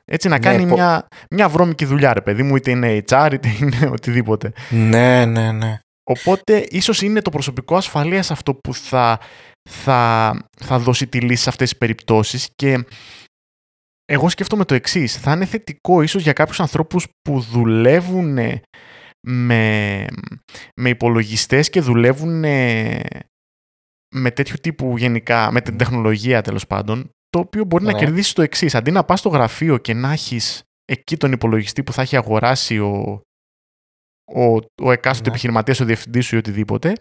[0.06, 3.30] Έτσι να Ναι, κάνει πο- μια, μια βρώμικη δουλειά ρε παιδί μου είτε είναι HR
[3.34, 4.52] είτε είναι οτιδήποτε.
[4.70, 5.80] Ναι, ναι, ναι.
[6.10, 9.20] Οπότε ίσως είναι το προσωπικό ασφαλείας αυτό που θα,
[9.70, 12.86] θα, θα δώσει τη λύση σε αυτές τις περιπτώσεις και
[14.12, 15.18] εγώ σκέφτομαι το εξής.
[15.18, 18.38] Θα είναι θετικό ίσως για κάποιους ανθρώπους που δουλεύουν
[19.28, 20.06] με,
[20.76, 22.40] με υπολογιστές και δουλεύουν
[24.16, 28.00] με τέτοιου τύπου γενικά, με την τεχνολογία τέλος πάντων, το οποίο μπορεί να Ναι.
[28.00, 28.76] κερδίσει το εξής.
[28.76, 32.80] Αντί να πας στο γραφείο και να έχεις εκεί τον υπολογιστή που θα έχει αγοράσει
[32.80, 33.22] ο,
[34.36, 35.36] ο, ο εκάστοτε Ναι.
[35.36, 36.94] επιχειρηματίας, ο διευθυντής σου ή οτιδήποτε,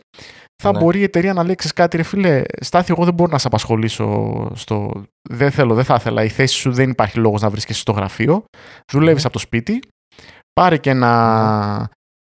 [0.63, 0.79] θα Ναι.
[0.79, 3.47] μπορεί η εταιρεία να λέει «Ξέρεις κάτι, ρε φίλε, Στάθη, εγώ δεν μπορώ να σε
[3.47, 4.93] απασχολήσω στο.
[5.31, 6.25] Δεν θέλω, δεν θα ήθελα.
[6.25, 8.45] Η θέση σου δεν υπάρχει λόγος να βρίσκεσαι στο γραφείο.
[8.93, 9.29] Δουλεύεις Ναι.
[9.29, 9.81] από το σπίτι.
[10.53, 11.91] Πάρε και ένα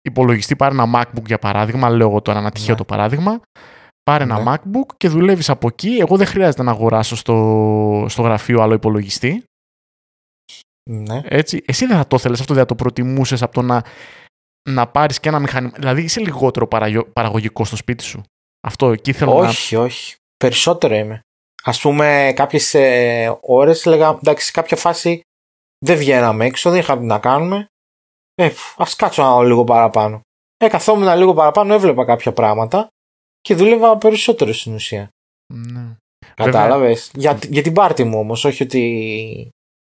[0.09, 1.91] υπολογιστή, πάρε ένα MacBook για παράδειγμα.
[1.91, 2.77] Λέω εγώ τώρα ένα τυχαίο Ναι.
[2.77, 3.41] το παράδειγμα.
[4.03, 4.53] Πάρε ένα Ναι.
[4.55, 5.97] MacBook και δουλεύεις από εκεί.
[6.01, 9.43] Εγώ δεν χρειάζεται να αγοράσω στο, στο γραφείο άλλο υπολογιστή.
[10.91, 11.21] ναι.
[11.25, 11.63] Έτσι.
[11.67, 13.83] Εσύ δεν θα το θέλει αυτό, δεν θα το προτιμούσες από το να,
[14.71, 15.73] να πάρεις και ένα μηχανημα.
[15.77, 18.23] Δηλαδή είσαι λιγότερο παραγιο- παραγωγικός στο σπίτι σου.
[18.67, 19.49] Αυτό εκεί θέλω να.
[19.49, 20.15] Όχι, όχι.
[20.37, 21.21] Περισσότερο είμαι.
[21.65, 25.21] Α πούμε, κάποιες ε, ώρες έλεγα εντάξει, σε κάποια φάση
[25.85, 27.67] δεν βγαίναμε έξω, δεν είχαμε τι να κάνουμε.
[28.35, 30.21] Ε, ας κάτσω να δω λίγο παραπάνω.
[30.57, 32.89] Ε, καθόμουν λίγο παραπάνω, έβλεπα κάποια πράγματα
[33.41, 35.09] και δούλευα περισσότερο στην ουσία.
[35.55, 35.97] Ναι.
[36.35, 39.51] Κατάλαβες; Για, για την πάρτη μου όμως, όχι ότι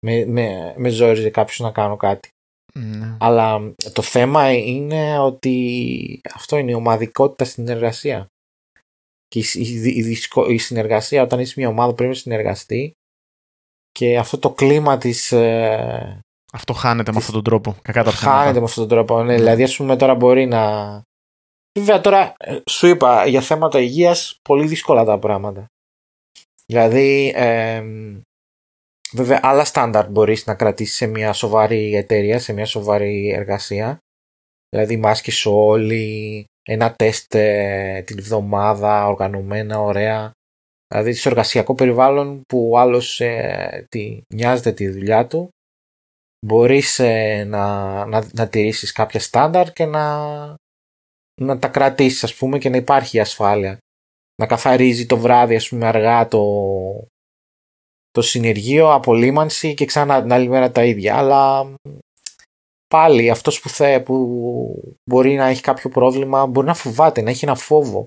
[0.07, 2.29] με, με, με ζόριζε κάποιος να κάνω κάτι.
[2.75, 3.17] Ναι.
[3.21, 8.27] Αλλά το θέμα είναι ότι αυτό είναι η ομαδικότητα στην εργασία.
[9.29, 12.93] Και η, η, η, δυσκο- η συνεργασία, όταν είσαι μια ομάδα, πρέπει να συνεργαστεί.
[13.93, 16.21] Και αυτό το κλίμα της ε,
[16.53, 17.81] Αυτό χάνεται με Της- αυτόν τον τρόπο.
[17.83, 18.39] Κακά τα ψέματα.
[18.39, 19.23] χάνεται με αυτόν τον τρόπο.
[19.23, 21.03] Ναι, δηλαδή, ας πούμε, τώρα μπορεί να.
[21.79, 25.67] Βέβαια, τώρα ε, σου είπα για θέματα υγείας πολύ δύσκολα τα πράγματα.
[26.67, 27.85] Δηλαδή, ε,
[29.13, 33.99] βέβαια, άλλα στάνταρ μπορείς να κρατήσεις σε μια σοβαρή εταιρεία, σε μια σοβαρή εργασία.
[34.69, 40.33] Δηλαδή, μάσκες όλοι, ένα τεστ ε, την εβδομάδα, οργανωμένα, ωραία.
[40.89, 45.49] Δηλαδή, στο εργασιακό περιβάλλον που ο άλλος ε, τη, νοιάζεται τη δουλειά του,
[46.47, 50.27] μπορείς ε, να, να, να τηρήσεις κάποια στάνταρ και να,
[51.41, 53.79] να τα κρατήσεις ας πούμε και να υπάρχει ασφάλεια.
[54.37, 56.43] Να καθαρίζει το βράδυ ας πούμε αργά το,
[58.13, 61.17] το συνεργείο, απολύμανση και ξανά την άλλη μέρα τα ίδια.
[61.17, 61.75] Αλλά μ,
[62.87, 64.17] πάλι αυτός που, θε, που
[65.11, 68.07] μπορεί να έχει κάποιο πρόβλημα μπορεί να φοβάται, να έχει ένα φόβο.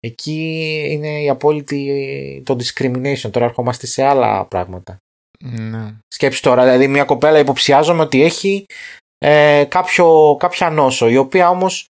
[0.00, 3.30] Εκεί είναι η απόλυτη το discrimination.
[3.30, 4.96] Τώρα ερχόμαστε σε άλλα πράγματα.
[5.44, 5.94] Ναι.
[6.14, 8.66] Σκέψη τώρα, δηλαδή μια κοπέλα υποψιάζομαι ότι έχει
[9.18, 11.86] ε, κάποιο, κάποια νόσο, η οποία όμως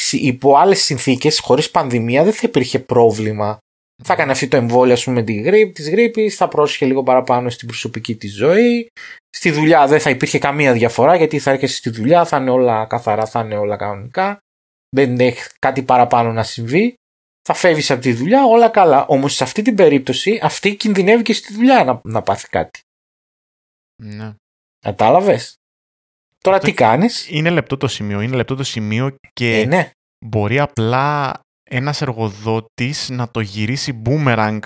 [0.00, 3.58] συ- υπό άλλες συνθήκες, χωρίς πανδημία, δεν θα υπήρχε πρόβλημα.
[4.04, 7.02] Θα έκανε αυτή το εμβόλιο, ας πούμε, με τη γρήπη, της γρήπης, θα πρόσχε λίγο
[7.02, 8.88] παραπάνω στην προσωπική της ζωή.
[9.30, 12.86] Στη δουλειά δεν θα υπήρχε καμία διαφορά, γιατί θα έρχεσαι στη δουλειά, θα είναι όλα
[12.86, 14.38] καθαρά, θα είναι όλα κανονικά.
[14.96, 16.94] Δεν έχει κάτι παραπάνω να συμβεί.
[17.48, 19.06] Θα φεύγεις από τη δουλειά, όλα καλά.
[19.06, 22.80] Όμως σε αυτή την περίπτωση, αυτή κινδυνεύει και στη δουλειά να, να πάθει κάτι.
[24.02, 24.34] ναι.
[24.78, 25.54] Κατάλαβες;
[26.38, 28.20] Τώρα Αυτό τι κάνεις; Είναι λεπτό το σημείο.
[28.20, 29.90] Είναι λεπτό το σημείο και Ε, ναι.
[30.26, 31.40] μπορεί απλά
[31.72, 34.58] ένας εργοδότης να το γυρίσει boomerang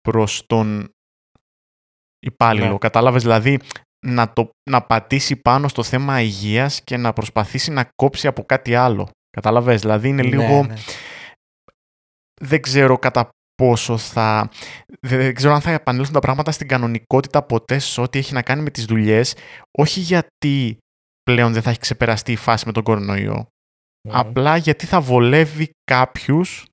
[0.00, 0.88] προς τον
[2.18, 2.72] υπάλληλο.
[2.72, 2.78] Ναι.
[2.78, 3.58] Κατάλαβες δηλαδή
[4.06, 8.74] να, το, να πατήσει πάνω στο θέμα υγείας και να προσπαθήσει να κόψει από κάτι
[8.74, 9.10] άλλο.
[9.30, 10.62] Κατάλαβες, δηλαδή είναι λίγο...
[10.62, 10.74] Ναι, ναι.
[12.40, 14.50] δεν ξέρω κατά πόσο θα...
[15.00, 18.62] Δεν ξέρω αν θα επανέλθουν τα πράγματα στην κανονικότητα ποτέ σε ό,τι έχει να κάνει
[18.62, 19.36] με τις δουλειές,
[19.78, 20.78] όχι γιατί
[21.22, 23.48] πλέον δεν θα έχει ξεπεραστεί η φάση με τον κορονοϊό,
[24.08, 24.16] Μμμ.
[24.16, 26.64] απλά γιατί θα βολεύει κάποιους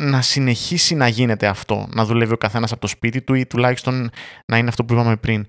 [0.00, 4.10] να συνεχίσει να γίνεται αυτό, να δουλεύει ο καθένας από το σπίτι του ή τουλάχιστον
[4.52, 5.46] να είναι αυτό που είπαμε πριν.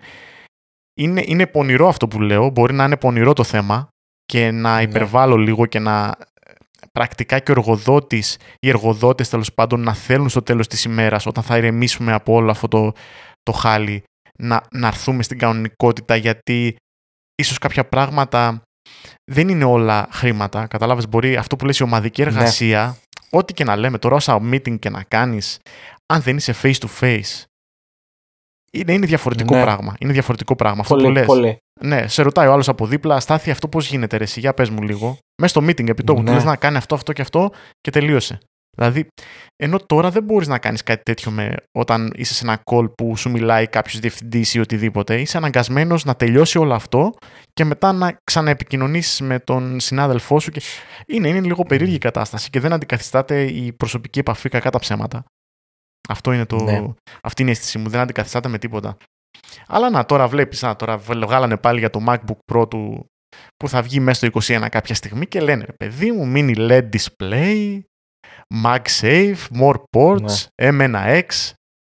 [1.00, 3.88] Είναι, είναι πονηρό αυτό που λέω, μπορεί να είναι πονηρό το θέμα
[4.26, 4.82] και να Ναι.
[4.82, 6.12] υπερβάλλω λίγο και να
[6.92, 11.44] πρακτικά και ο εργοδότης, οι εργοδότες τέλος πάντων να θέλουν στο τέλος της ημέρας όταν
[11.44, 12.92] θα ηρεμήσουμε από όλο αυτό το,
[13.44, 14.04] το χάλι
[14.40, 16.76] να, να έρθουμε στην κανονικότητα γιατί
[17.36, 18.62] ίσως κάποια πράγματα
[19.32, 20.68] δεν είναι όλα χρήματα.
[20.68, 22.98] Κατάλαβες, μπορεί αυτό που λες η ομαδική εργασία,
[23.30, 25.60] ό,τι και να λέμε τώρα, όσα meeting και να κάνεις,
[26.14, 27.44] αν δεν είσαι face to face,
[28.74, 29.62] είναι, είναι διαφορετικό Ναι.
[29.62, 29.96] πράγμα.
[30.00, 30.82] Είναι διαφορετικό πράγμα.
[30.82, 31.26] Αυτό που Πολύ, λες.
[31.26, 31.58] πολύ.
[31.82, 34.70] Ναι, σε ρωτάει ο άλλος από δίπλα, Στάθη, αυτό πώς γίνεται, ρε, εσύ, για πες
[34.70, 35.18] μου λίγο.
[35.42, 36.28] Μέσα στο meeting επί τόπου, Ναι.
[36.30, 37.52] του λες να κάνει αυτό, αυτό και αυτό
[37.82, 38.38] και τελείωσε.
[38.78, 39.08] Δηλαδή,
[39.56, 43.18] ενώ τώρα δεν μπορείς να κάνεις κάτι τέτοιο με, όταν είσαι σε ένα call που
[43.18, 45.22] σου μιλάει κάποιος διευθυντής ή οτιδήποτε.
[45.22, 47.14] Είσαι αναγκασμένος να τελειώσει όλο αυτό
[47.54, 50.52] και μετά να ξαναεπικοινωνήσεις με τον συνάδελφό σου.
[50.52, 50.62] Και...
[51.06, 55.24] Είναι, είναι λίγο περίεργη η κατάσταση και δεν αντικαθιστάται η προσωπική επαφή κακά τα ψέματα.
[56.10, 56.64] Αυτό είναι το...
[56.64, 56.84] Ναι.
[57.24, 57.90] Αυτή είναι η αίσθηση μου.
[57.90, 58.98] Δεν αντικαθιστάται με τίποτα.
[59.68, 63.06] Αλλά να, τώρα βλέπεις, να, τώρα βγάλανε πάλι για το MacBook Pro του
[63.58, 66.90] που θα βγει μέσα στο 21 κάποια στιγμή και λένε ρε παιδί μου, mini LED
[66.90, 67.80] display,
[68.64, 71.24] MagSafe, more ports, M1X.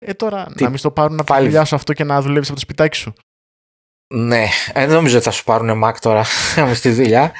[0.05, 0.55] Ε, τώρα Ναι.
[0.55, 2.55] Τι- να μην στο πάρουν από τη πάλι- δουλειά σου αυτό και να δουλεύεις από
[2.55, 3.13] το σπιτάκι σου.
[4.13, 6.23] Ναι, ε, δεν νομίζω ότι θα σου πάρουν Mac τώρα
[6.67, 7.31] με στη δουλειά.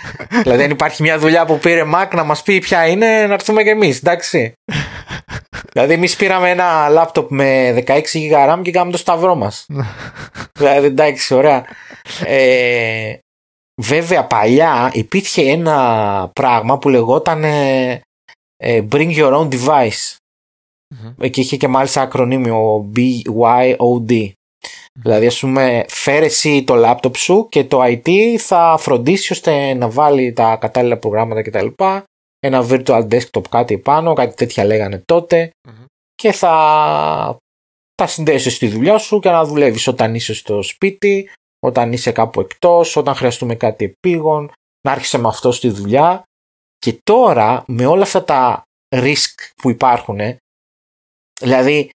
[0.42, 3.64] δηλαδή, αν υπάρχει μια δουλειά που πήρε Mac να μας πει ποια είναι, να έρθουμε
[3.64, 4.54] κι εμείς, εντάξει.
[5.72, 9.66] δηλαδή, εμείς πήραμε ένα λάπτοπ με 16 GB RAM και κάναμε το σταυρό μας.
[10.54, 11.66] δηλαδή, εντάξει, ωραία.
[12.26, 13.14] Ε,
[13.82, 18.02] βέβαια, παλιά υπήρχε ένα πράγμα που λεγόταν ε, ε,
[18.62, 20.16] Bring Your Own Device.
[21.20, 24.32] Ε, Και είχε και μάλιστα ακρονίμιο BYOD.
[25.00, 29.90] Δηλαδή, ας πούμε, φέρε εσύ το λάπτοπ σου και το IT θα φροντίσει ώστε να
[29.90, 31.68] βάλει τα κατάλληλα προγράμματα κτλ.
[32.40, 35.52] Ένα virtual desktop κάτι πάνω, κάτι τέτοια λέγανε τότε.
[35.68, 35.86] Μμμ.
[36.16, 37.38] Και θα
[37.96, 42.40] τα συνδέσεις στη δουλειά σου και να δουλεύεις όταν είσαι στο σπίτι, όταν είσαι κάπου
[42.40, 44.52] εκτός, όταν χρειαστούμε κάτι επίγον,
[44.88, 46.24] να άρχισε με αυτό στη δουλειά.
[46.86, 48.64] Και τώρα, με όλα αυτά τα
[48.96, 50.20] risk που υπάρχουν,
[51.40, 51.90] δηλαδή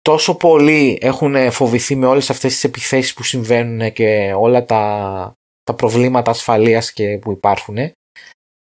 [0.00, 5.74] τόσο πολλοί έχουν φοβηθεί με όλες αυτές τις επιθέσεις που συμβαίνουν και όλα τα, τα
[5.74, 7.76] προβλήματα ασφαλείας και που υπάρχουν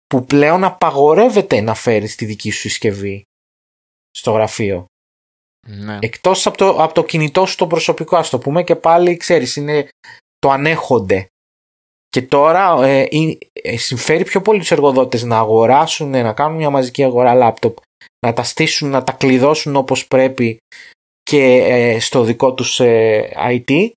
[0.06, 3.24] που πλέον απαγορεύεται να φέρεις τη δική σου συσκευή
[4.11, 4.87] στο γραφείο.
[5.66, 5.98] Ναι.
[6.02, 9.56] Εκτός από το, από το κινητό σου το προσωπικό ας το πούμε και πάλι ξέρεις
[9.56, 9.88] είναι
[10.38, 11.26] το ανέχονται.
[12.12, 16.70] Και τώρα ε, είναι- ε, συμφέρει πιο πολύ τους εργοδότες να αγοράσουν, να κάνουν μια
[16.70, 17.77] μαζική αγορά λάπτοπ,
[18.27, 20.59] να τα στήσουν, να τα κλειδώσουν όπως πρέπει
[21.22, 23.90] και ε, στο δικό τους ε, IT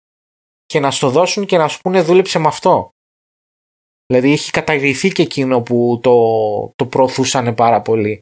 [0.65, 2.89] και να στο δώσουν και να σου πούνε δούλεψε με αυτό.
[4.07, 6.15] Δηλαδή έχει καταργηθεί και εκείνο που το,
[6.75, 8.19] το προωθούσαν πάρα πολύ.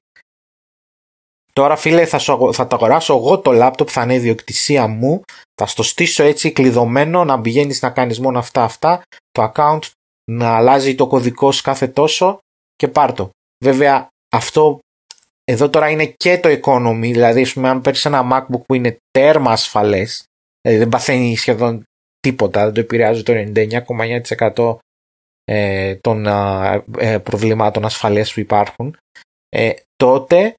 [1.53, 5.21] Τώρα φίλε θα, σου αγο- θα το αγοράσω εγώ το λάπτοπ, θα είναι ιδιοκτησία μου,
[5.61, 9.79] θα στο στήσω έτσι κλειδωμένο να πηγαίνεις να κάνεις μόνο αυτά αυτά, το account
[10.31, 12.37] να αλλάζει το κωδικό σου κάθε τόσο
[12.75, 13.29] και πάρ' το.
[13.65, 14.79] Βέβαια αυτό
[15.43, 18.97] εδώ τώρα είναι και το economy, δηλαδή ας πούμε, αν παίρνεις ένα MacBook που είναι
[19.11, 20.25] τέρμα ασφαλές,
[20.61, 21.83] δηλαδή δεν παθαίνει σχεδόν
[22.19, 23.33] τίποτα, δεν το επηρεάζει το
[24.53, 24.77] 99,9%
[25.45, 28.97] ε, των α, ε, προβλημάτων ασφαλείας που υπάρχουν,
[29.49, 30.53] ε, τότε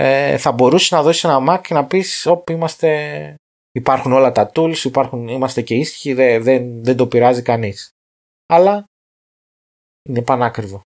[0.00, 3.34] ε, θα μπορούσες να δώσεις ένα Mac και να πεις όπ, είμαστε,
[3.72, 7.90] υπάρχουν όλα τα tools, υπάρχουν, είμαστε και ήσυχοι, δεν, δεν, δεν το πειράζει κανείς.
[8.46, 8.84] Αλλά
[10.08, 10.80] είναι πανάκριβο.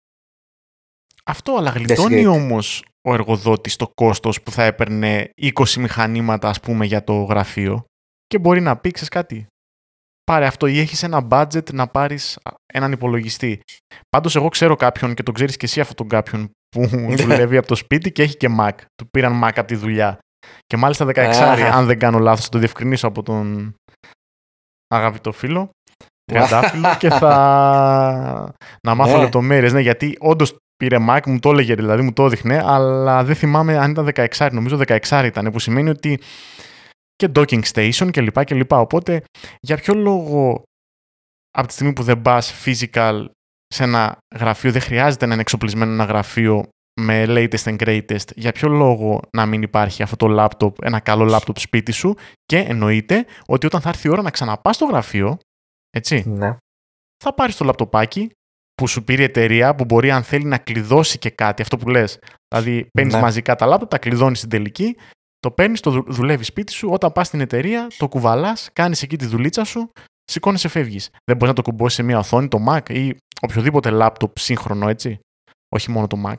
[1.25, 2.38] Αυτό, αλλά Δεν γλιτώνει συγκρίνεται.
[2.38, 7.85] όμως ο εργοδότης το κόστος που θα έπαιρνε 20 μηχανήματα ας πούμε για το γραφείο
[8.27, 9.46] και μπορεί να πει, ξέρεις κάτι,
[10.25, 13.61] πάρε αυτό ή έχεις ένα budget να πάρεις έναν υπολογιστή.
[14.09, 17.66] Πάντως εγώ ξέρω κάποιον και τον ξέρεις και εσύ αυτόν τον κάποιον που δουλεύει από
[17.66, 18.70] το σπίτι και έχει και Mac.
[18.94, 20.18] Του πήραν Mac από τη δουλειά.
[20.66, 21.74] Και μάλιστα 16 Αχα.
[21.74, 23.74] αν δεν κάνω λάθος, θα το διευκρινίσω από τον
[24.94, 25.70] αγαπητό φίλο.
[26.24, 28.54] Τριαντάφυλλο και θα
[28.87, 29.22] να μάθω Ναι.
[29.22, 29.72] λεπτομέρειες.
[29.72, 33.78] Ναι, γιατί όντως πήρε Mac, μου το έλεγε δηλαδή, μου το έδειχνε, αλλά δεν θυμάμαι
[33.78, 36.20] αν ήταν 16, νομίζω 16 ήταν, που σημαίνει ότι
[37.14, 38.80] και docking station και λοιπά και λοιπά.
[38.80, 39.22] Οπότε,
[39.61, 40.62] για ποιο λόγο
[41.50, 43.24] από τη στιγμή που δεν πας physical
[43.74, 46.68] σε ένα γραφείο, δεν χρειάζεται να είναι εξοπλισμένο ένα γραφείο
[47.00, 51.35] με latest and greatest, για ποιο λόγο να μην υπάρχει αυτό το laptop, ένα καλό
[51.37, 55.38] laptop σπίτι σου; Και εννοείται ότι όταν θα έρθει η ώρα να ξαναπάς στο γραφείο,
[55.90, 56.56] έτσι, Ναι.
[57.24, 58.30] θα πάρεις το λαπτοπάκι
[58.74, 61.88] που σου πήρε η εταιρεία, που μπορεί αν θέλει να κλειδώσει και κάτι, αυτό που
[61.88, 62.18] λες.
[62.48, 63.20] Δηλαδή παίρνεις Ναι.
[63.20, 64.96] μαζικά τα λάπτοπ, τα κλειδώνεις στην τελική,
[65.38, 69.16] το παίρνεις, το δου- δουλεύεις σπίτι σου, όταν πας στην εταιρεία, το κουβαλάς, κάνεις εκεί
[69.16, 69.90] τη δουλίτσα σου,
[70.24, 71.11] σηκώνεσαι, φεύγεις.
[71.11, 75.20] Δεν μπορείς να το κουμπώσεις σε μια οθόνη, το Mac ή οποιοδήποτε λάπτοπ σύγχρονο, έτσι.
[75.68, 76.37] Όχι μόνο το Mac.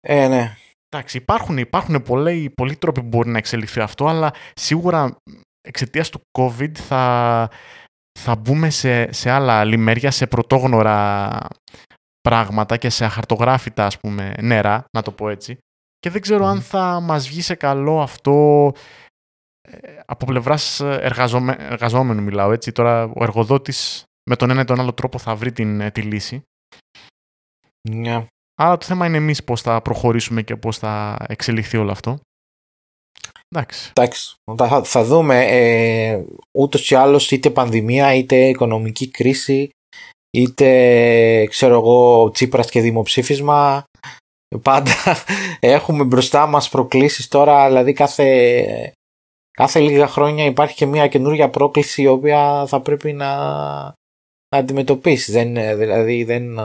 [0.00, 0.56] Ε, ναι.
[0.88, 5.16] Εντάξει, υπάρχουν, υπάρχουν πολλοί, πολλοί τρόποι που μπορεί να εξελιχθεί αυτό, αλλά σίγουρα
[5.60, 7.50] εξαιτίας του COVID θα,
[8.18, 11.30] θα μπούμε σε, σε άλλα λιμέρια, σε πρωτόγνωρα
[12.20, 15.58] πράγματα και σε αχαρτογράφητα ας πούμε νερά, να το πω έτσι.
[15.98, 16.62] Και δεν ξέρω αν Μμμ.
[16.62, 18.72] θα μας βγει σε καλό αυτό
[19.60, 22.72] ε, από πλευράς εργαζομε, εργαζόμενου μιλάω έτσι.
[22.72, 26.02] Τώρα ο εργοδότης με τον ένα ή τον άλλο τρόπο θα βρει την, ε, τη
[26.02, 26.42] λύση.
[27.90, 28.26] Ναι.
[28.54, 32.18] Άρα το θέμα είναι εμείς πώς θα προχωρήσουμε και πώς θα εξελιχθεί όλο αυτό.
[33.48, 33.90] Εντάξει.
[33.94, 35.46] Εντάξει, θα, θα δούμε.
[35.46, 36.24] Ε,
[36.58, 39.70] ούτως ή άλλως είτε πανδημία είτε οικονομική κρίση
[40.30, 43.84] είτε ξέρω εγώ Τσίπρας και δημοψήφισμα
[44.62, 44.92] πάντα
[45.60, 48.92] έχουμε μπροστά μας προκλήσεις τώρα δηλαδή κάθε,
[49.50, 53.36] κάθε λίγα χρόνια υπάρχει και μια καινούργια πρόκληση η οποία θα πρέπει να,
[53.84, 53.94] να
[54.52, 56.58] αντιμετωπίσεις δεν, δηλαδή δεν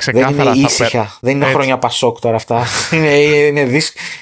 [0.00, 1.18] Ξεκάθαρα δεν είναι ήσυχα.
[1.20, 2.64] Δεν είναι χρόνια Πασόκ τώρα αυτά.
[2.96, 3.80] είναι, είναι,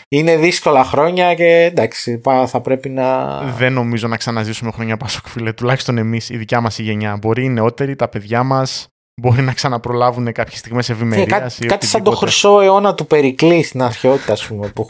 [0.08, 3.38] είναι δύσκολα χρόνια και εντάξει, θα πρέπει να.
[3.42, 5.52] Δεν νομίζω να ξαναζήσουμε χρόνια Πασόκ, φίλε.
[5.52, 7.16] Τουλάχιστον εμείς, η δικιά μας η γενιά.
[7.16, 8.88] Μπορεί οι νεότεροι, τα παιδιά μας,
[9.20, 11.28] μπορεί να ξαναπρολάβουν κάποιες στιγμές ευημερίας.
[11.28, 14.86] Κάτι, κάτι σαν το χρυσό αιώνα του Περικλής στην αρχαιότητα, ας πούμε, που,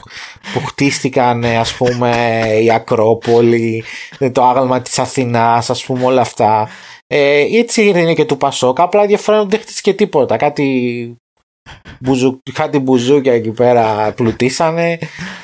[0.52, 3.84] που χτίστηκαν, ας πούμε, η Ακρόπολη,
[4.32, 6.68] το άγαλμα της Αθηνάς, ας πούμε, όλα αυτά.
[7.06, 8.80] Ε, έτσι είναι και του Πασόκ.
[8.80, 10.36] Απλά ενδιαφέρον δεν χτίστηκε τίποτα.
[10.36, 11.16] Κάτι
[12.00, 14.98] μπουζου, κάτι μπουζούκια εκεί πέρα πλουτίσανε.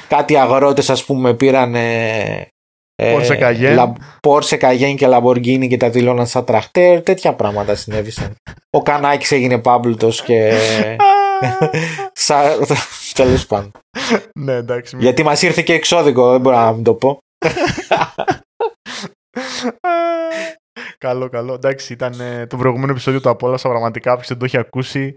[0.09, 2.49] κάτι αγρότες, ας πούμε, πήρανε.
[4.21, 4.97] Πόρσε Καγέν.
[4.97, 7.03] και Λαμποργκίνη και τα δηλώναν σαν τραχτέρ.
[7.03, 8.35] Τέτοια πράγματα συνέβησαν.
[8.71, 10.53] Ο Κανάκης έγινε πάμπλουτο και.
[13.15, 13.71] Τέλος πάντων.
[14.35, 14.97] Ναι, εντάξει.
[14.99, 17.19] Γιατί μας ήρθε και εξώδικο, δεν μπορώ να μην το πω.
[20.99, 21.55] καλό, καλό.
[21.55, 23.69] Εντάξει, ήταν ε, το προηγούμενο επεισόδιο του Απόλαυσα.
[23.69, 25.17] Πραγματικά, όποιος δεν το έχει ακούσει,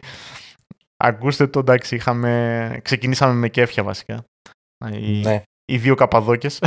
[0.98, 1.60] ακούστε το.
[1.60, 2.80] Εντάξει, είχαμε...
[2.82, 4.24] ξεκινήσαμε με κέφια βασικά.
[4.92, 5.42] Οι, ναι.
[5.66, 6.60] οι δύο καπαδόκες.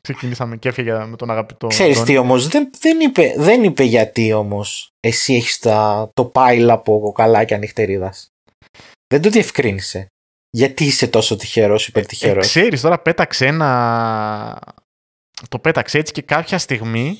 [0.00, 1.66] Ξεκινήσαμε κέφια για, με τον αγαπητό.
[1.66, 5.58] Ξέρεις τι όμως, δεν, δεν, είπε, δεν είπε γιατί όμως εσύ έχεις
[6.14, 8.28] το πάιλ από κοκαλάκια νυχτερίδας.
[9.06, 10.06] Δεν το διευκρίνησε.
[10.50, 14.58] Γιατί είσαι τόσο τυχερός, υπερτυχερός; Ε, Ξέρεις, τώρα πέταξε ένα.
[15.48, 17.18] Το πέταξε έτσι και κάποια στιγμή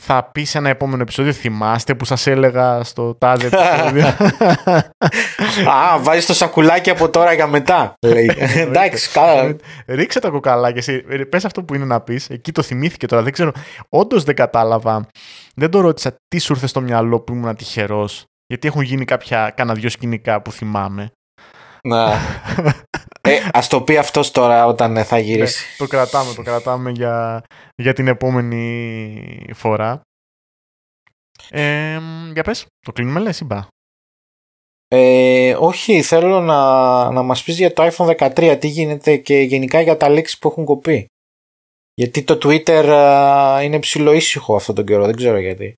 [0.00, 1.32] θα πεις σε ένα επόμενο επεισόδιο.
[1.32, 4.06] Θυμάστε που σας έλεγα στο τάδε επεισόδιο.
[5.92, 7.94] Α, βάζεις το σακουλάκι από τώρα για μετά.
[8.06, 8.30] Λέει.
[8.66, 9.56] Εντάξει, καλά.
[9.86, 11.02] Ρίξε τα κοκαλάκια.
[11.28, 12.30] Πες αυτό που είναι να πεις.
[12.30, 13.22] Εκεί το θυμήθηκε τώρα.
[13.22, 13.52] Δεν ξέρω.
[13.88, 15.06] Όντως δεν κατάλαβα.
[15.54, 18.24] Δεν το ρώτησα τι σου ήρθε στο μυαλό που ήμουν τυχερός.
[18.46, 21.10] Γιατί έχουν γίνει κάποια κάνα δυο σκηνικά που θυμάμαι.
[21.82, 22.12] Να.
[23.28, 25.64] ε, ας το πει αυτός τώρα όταν θα γυρίσει.
[25.64, 27.42] Ναι, το κρατάμε, το κρατάμε για,
[27.74, 30.00] για την επόμενη φορά.
[31.50, 32.00] Ε,
[32.32, 33.66] για πες, το κλείνουμε λες ή μπα;
[34.88, 39.80] Ε, όχι, θέλω να, να μας πεις για το iPhone 13 τι γίνεται και γενικά
[39.80, 41.06] για τα λέξεις που έχουν κοπεί.
[41.94, 42.84] Γιατί το Twitter
[43.62, 45.74] είναι ψηλό ήσυχο αυτόν τον καιρό, δεν ξέρω γιατί.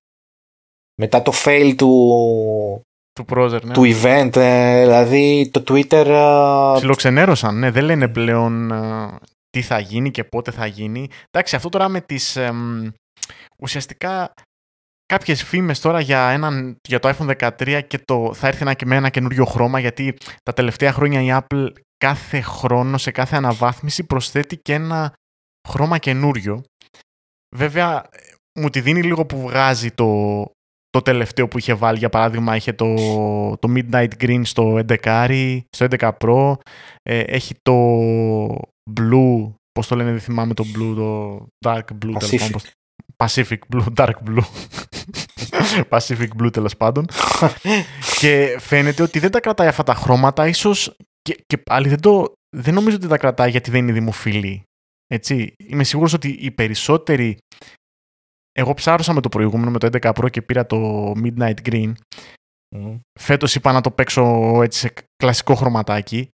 [1.01, 2.81] Μετά το fail του,
[3.13, 3.73] του browser, ναι.
[3.73, 4.35] του event.
[4.35, 6.05] Ε, δηλαδή το Twitter.
[6.05, 7.71] Ε, Ψιλοξενέρωσαν, ναι.
[7.71, 9.09] Δεν λένε πλέον ε,
[9.49, 11.09] τι θα γίνει και πότε θα γίνει.
[11.31, 12.37] Εντάξει, αυτό τώρα με τις.
[13.63, 14.33] ουσιαστικά
[15.13, 18.95] κάποιες φήμες τώρα για, έναν, για το iPhone 13 και το, θα έρθει ένα, με
[18.95, 24.57] ένα καινούριο χρώμα γιατί τα τελευταία χρόνια η Apple κάθε χρόνο σε κάθε αναβάθμιση προσθέτει
[24.57, 25.13] και ένα
[25.69, 26.63] χρώμα καινούριο.
[27.55, 28.09] Βέβαια
[28.59, 30.45] μου τη δίνει λίγο που βγάζει το,
[30.91, 32.95] το τελευταίο που είχε βάλει, για παράδειγμα, είχε το,
[33.57, 36.53] το Midnight Green στο 11, στο 11 Pro,
[37.01, 37.75] ε, έχει το
[38.99, 42.55] Blue, πώς το λένε, δεν θυμάμαι το Blue, το Dark Blue, Pacific.
[43.25, 44.43] Pacific Blue, Dark Blue.
[45.89, 47.05] Pacific Blue τέλος πάντων.
[48.19, 52.33] και φαίνεται ότι δεν τα κρατάει αυτά τα χρώματα, ίσως και, και πάλι δεν, το,
[52.57, 54.63] δεν νομίζω ότι τα κρατάει γιατί δεν είναι δημοφιλή.
[55.07, 57.37] Έτσι, είμαι σίγουρος ότι οι περισσότεροι
[58.51, 61.93] εγώ ψάρωσα με το προηγούμενο, με το 11 Pro και πήρα το Midnight Green.
[62.75, 62.99] Mm.
[63.19, 64.23] Φέτος είπα να το παίξω
[64.61, 66.29] έτσι σε κλασικό χρωματάκι.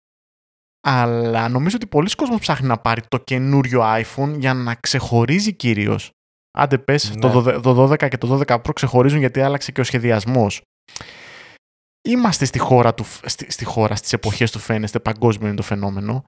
[0.87, 6.11] Αλλά νομίζω ότι πολλοί κόσμος ψάχνει να πάρει το καινούριο iPhone για να ξεχωρίζει κυρίως.
[6.57, 7.19] Άντε πες, ναι.
[7.61, 10.61] το 12 και το 12 Pro ξεχωρίζουν γιατί άλλαξε και ο σχεδιασμός.
[12.07, 16.23] Είμαστε στη χώρα, του, στη, στη χώρα στις εποχές του φαίνεστε, παγκόσμιο είναι το φαινόμενο.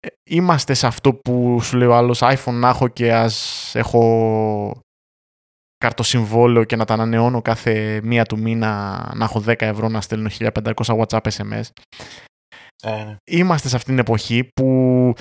[0.00, 4.80] Ε, είμαστε σε αυτό που σου λέει ο άλλος iPhone να έχω και ας έχω
[5.78, 10.30] καρτοσυμβόλαιο και να τα ανανεώνω κάθε μία του μήνα να έχω 10 ευρώ να στέλνω
[10.38, 11.68] 1500 WhatsApp SMS.
[12.82, 13.16] Ε, ναι.
[13.24, 15.12] Είμαστε σε αυτήν την εποχή που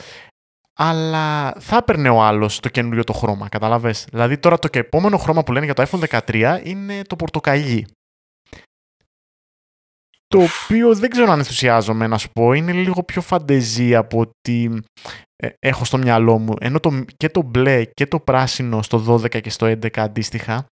[0.78, 4.08] αλλά θα έπαιρνε ο άλλος το καινούριο το χρώμα, καταλαβες.
[4.12, 7.88] Δηλαδή τώρα το και επόμενο χρώμα που λένε για το iPhone 13 είναι το πορτοκαλί.
[10.36, 14.84] Το οποίο δεν ξέρω αν ενθουσιάζομαι να σου πω, είναι λίγο πιο φαντεζή από ότι
[15.36, 16.54] ε, έχω στο μυαλό μου.
[16.60, 20.66] Ενώ το, και το μπλε και το πράσινο στο 12 και στο 11 αντίστοιχα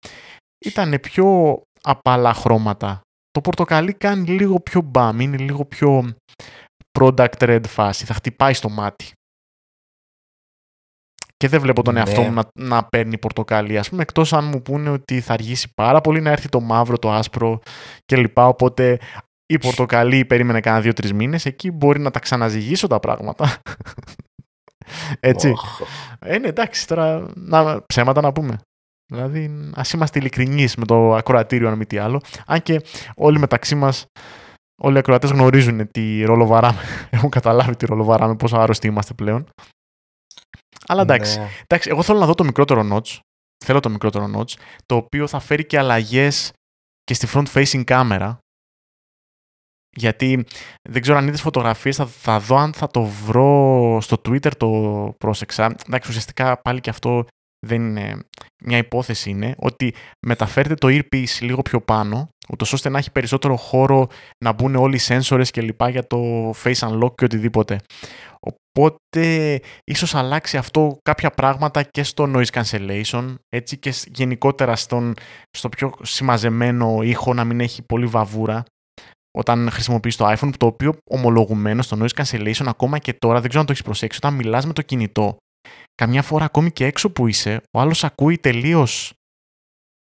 [0.66, 3.00] ήταν πιο απαλά χρώματα.
[3.30, 6.14] Το πορτοκαλί κάνει λίγο πιο μπαμ, είναι λίγο πιο
[6.98, 9.12] product red φάση, θα χτυπάει στο μάτι.
[11.36, 12.28] Και δεν βλέπω τον εαυτό ναι.
[12.28, 16.00] μου να, να παίρνει πορτοκαλί, ας πούμε, εκτός αν μου πούνε ότι θα αργήσει πάρα
[16.00, 17.61] πολύ να έρθει το μαύρο, το άσπρο
[18.04, 18.38] κλπ.
[18.38, 18.98] Οπότε
[19.51, 23.61] η πορτοκαλί περίμενε κάνα δύο-τρεις μήνες, εκεί μπορεί να τα ξαναζυγίσω τα πράγματα.
[25.20, 25.55] Έτσι.
[25.57, 25.86] Oh.
[26.18, 28.59] Ε, ναι, εντάξει, τώρα να, ψέματα να πούμε.
[29.12, 32.20] Δηλαδή, ας είμαστε ειλικρινείς με το ακροατήριο, αν μη τι άλλο.
[32.46, 32.82] Αν και
[33.14, 34.07] όλοι μεταξύ μας,
[34.82, 36.80] όλοι οι ακροατές γνωρίζουν τι ρόλο βαράμε.
[37.11, 39.48] Έχουν καταλάβει τι ρόλο βαράμε, πόσο άρρωστοι είμαστε πλέον.
[40.86, 41.48] Αλλά εντάξει, Ναι.
[41.62, 43.18] εντάξει, εγώ θέλω να δω το μικρότερο notch.
[43.64, 44.53] Θέλω το μικρότερο notch,
[44.86, 46.53] το οποίο θα φέρει και αλλαγές
[47.05, 48.38] και στη front facing κάμερα.
[49.97, 50.45] Γιατί
[50.88, 54.68] δεν ξέρω αν είδες φωτογραφίες, θα, θα δω αν θα το βρω στο Twitter το
[55.18, 55.74] πρόσεξα.
[55.86, 57.24] Εντάξει, ουσιαστικά πάλι και αυτό
[57.66, 58.18] δεν είναι
[58.64, 59.95] μια υπόθεση είναι ότι
[60.26, 64.07] μεταφέρετε το earpiece λίγο πιο πάνω, ούτως ώστε να έχει περισσότερο χώρο
[64.45, 67.80] να μπουν όλοι οι sensors και λοιπά για το face unlock και οτιδήποτε.
[68.41, 75.14] Οπότε ίσως αλλάξει αυτό κάποια πράγματα και στο noise cancellation, έτσι και σ- γενικότερα στον,
[75.51, 78.64] στο πιο συμμαζεμένο ήχο να μην έχει πολύ βαβούρα
[79.39, 83.61] όταν χρησιμοποιείς το iPhone, το οποίο ομολογουμένο στο noise cancellation ακόμα και τώρα, δεν ξέρω
[83.61, 85.37] αν το έχεις προσέξει, όταν μιλάς με το κινητό,
[85.95, 89.12] καμιά φορά ακόμη και έξω που είσαι, ο άλλος ακούει τελείως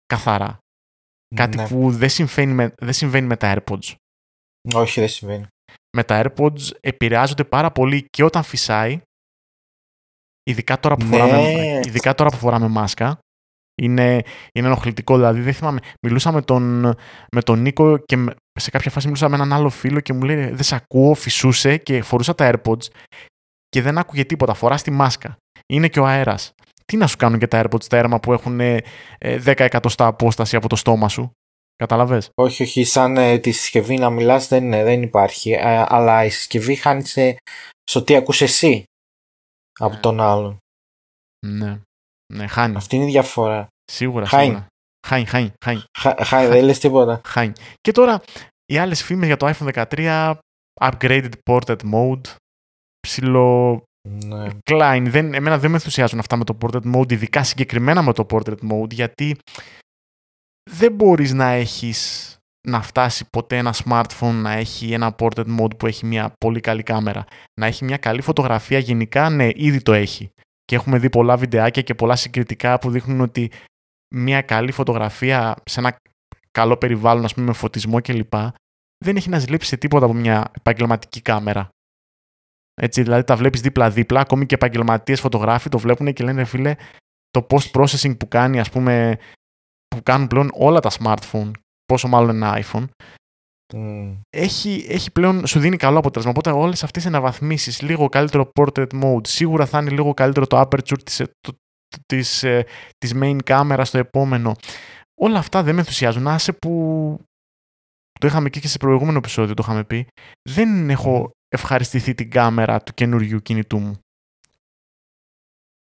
[0.06, 0.58] καθαρά.
[1.34, 1.68] Κάτι Ναι.
[1.68, 3.94] που δεν συμβαίνει, με, δεν συμβαίνει με τα AirPods.
[4.74, 5.46] Όχι, δεν συμβαίνει.
[5.96, 9.00] Με τα AirPods επηρεάζονται πάρα πολύ και όταν φυσάει,
[10.42, 11.16] ειδικά τώρα που, Ναι.
[11.16, 13.18] φοράμε, ειδικά τώρα που φοράμε μάσκα.
[13.82, 14.22] Είναι,
[14.52, 15.14] είναι ενοχλητικό.
[15.16, 15.78] Δηλαδή, δεν θυμάμαι.
[16.06, 16.80] Μιλούσα με τον,
[17.32, 20.22] με τον Νίκο και με- σε κάποια φάση μιλούσα με έναν άλλο φίλο και μου
[20.22, 22.86] λέει: Δεν σε ακούω, φυσούσε και φορούσα τα AirPods
[23.68, 24.54] και δεν άκουγε τίποτα.
[24.54, 25.36] Φορά τη μάσκα.
[25.72, 26.52] Είναι και ο αέρας.
[26.84, 28.76] Τι να σου κάνουν και τα AirPods τα έρμα που έχουν ε,
[29.18, 31.30] ε, 10 εκατοστά απόσταση από το στόμα σου;
[31.76, 35.50] Καταλαβες; Όχι, όχι, σαν ε, τη συσκευή να μιλάς δεν, είναι, δεν υπάρχει.
[35.50, 37.36] Ε, αλλά η συσκευή χάνει σε,
[37.82, 38.84] στο τι ακούς εσύ
[39.80, 40.00] από Ναι.
[40.00, 40.56] τον άλλον.
[41.46, 41.80] Ναι.
[42.32, 42.76] Ναι, χάνει.
[42.76, 43.66] Αυτή είναι η διαφορά.
[43.92, 44.44] Σίγουρα, Χάνει.
[44.44, 44.66] σίγουρα.
[45.06, 45.82] Χάνει, χάνει, χάνει.
[45.98, 47.20] Χα, χα, δεν λες τίποτα.
[47.24, 47.52] χάνει.
[47.80, 48.22] Και τώρα
[48.72, 50.34] οι άλλες φήμες για το iPhone 13
[50.80, 52.34] upgraded portrait mode
[53.00, 54.46] ψηλό Ναι.
[54.70, 55.04] Klein.
[55.08, 58.70] Δεν, εμένα δεν με ενθουσιάζουν αυτά με το portrait mode, ειδικά συγκεκριμένα με το portrait
[58.72, 59.36] mode, γιατί
[60.70, 62.28] δεν μπορείς να έχεις
[62.68, 66.82] να φτάσει ποτέ ένα smartphone να έχει ένα portrait mode που έχει μια πολύ καλή
[66.82, 67.24] κάμερα.
[67.60, 70.28] Να έχει μια καλή φωτογραφία γενικά, ναι, ήδη το έχει.
[70.64, 73.50] Και έχουμε δει πολλά βιντεάκια και πολλά συγκριτικά που δείχνουν ότι
[74.14, 75.96] μια καλή φωτογραφία σε ένα
[76.50, 78.34] καλό περιβάλλον, ας πούμε, με φωτισμό κλπ.
[79.04, 81.68] δεν έχει να ζηλέψει σε τίποτα από μια επαγγελματική κάμερα.
[82.74, 86.74] Έτσι, δηλαδή τα βλέπεις δίπλα-δίπλα, ακόμη και επαγγελματίες φωτογράφοι το βλέπουν και λένε, φίλε,
[87.30, 89.18] το post-processing που κάνει, ας πούμε,
[89.88, 91.50] που κάνουν πλέον όλα τα smartphone,
[91.84, 92.84] πόσο μάλλον ένα iPhone,
[93.74, 94.12] Μμ.
[94.30, 96.30] έχει, έχει πλέον, σου δίνει καλό αποτέλεσμα.
[96.36, 100.60] Οπότε όλες αυτές οι αναβαθμίσεις, λίγο καλύτερο portrait mode, σίγουρα θα είναι λίγο καλύτερο το
[100.60, 101.56] aperture της, ε, το-
[102.06, 102.66] της, ε,
[102.98, 104.54] της main κάμερα στο επόμενο.
[105.20, 106.28] Όλα αυτά δεν με ενθουσιάζουν.
[106.28, 106.70] Άσε που
[108.20, 110.06] το είχαμε και σε προηγούμενο επεισόδιο, το είχαμε πει.
[110.48, 113.98] Δεν έχω ευχαριστηθεί την κάμερα του καινούριου κινητού μου.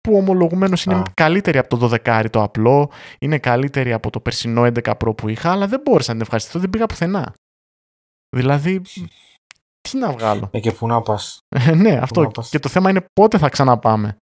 [0.02, 1.04] Που ομολογουμένως είναι Α.
[1.14, 5.52] καλύτερη από το 12 το απλό, είναι καλύτερη από το περσινό 11 Pro που είχα,
[5.52, 7.34] αλλά δεν μπόρεσα να την ευχαριστηθώ, δεν πήγα πουθενά.
[8.34, 8.82] Δηλαδή,
[9.82, 12.22] τι να βγάλω; Ε, και πού να πας; Ε, ναι, αυτό.
[12.22, 14.16] να πας; Και το θέμα είναι πότε θα ξαναπάμε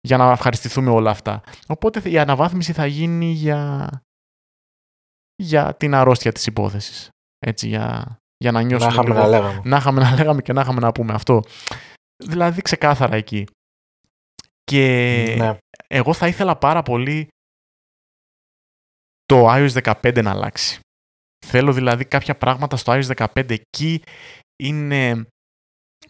[0.00, 1.42] για να ευχαριστηθούμε όλα αυτά.
[1.66, 3.88] Οπότε η αναβάθμιση θα γίνει για,
[5.42, 7.08] για την αρρώστια της υπόθεσης.
[7.38, 9.60] Έτσι, για, για να Να νιώσουμε είχαμε λίγο- να λέγαμε.
[9.64, 11.42] να είχαμε να λέγαμε και να είχαμε να πούμε αυτό.
[12.24, 13.46] Δηλαδή ξεκάθαρα εκεί.
[14.64, 14.84] Και
[15.38, 15.58] Ναι.
[15.86, 17.28] εγώ θα ήθελα πάρα πολύ
[19.24, 19.70] το iOS
[20.02, 20.80] 15 να αλλάξει.
[21.46, 24.02] Θέλω δηλαδή κάποια πράγματα στο iOS 15 εκεί
[24.62, 25.26] είναι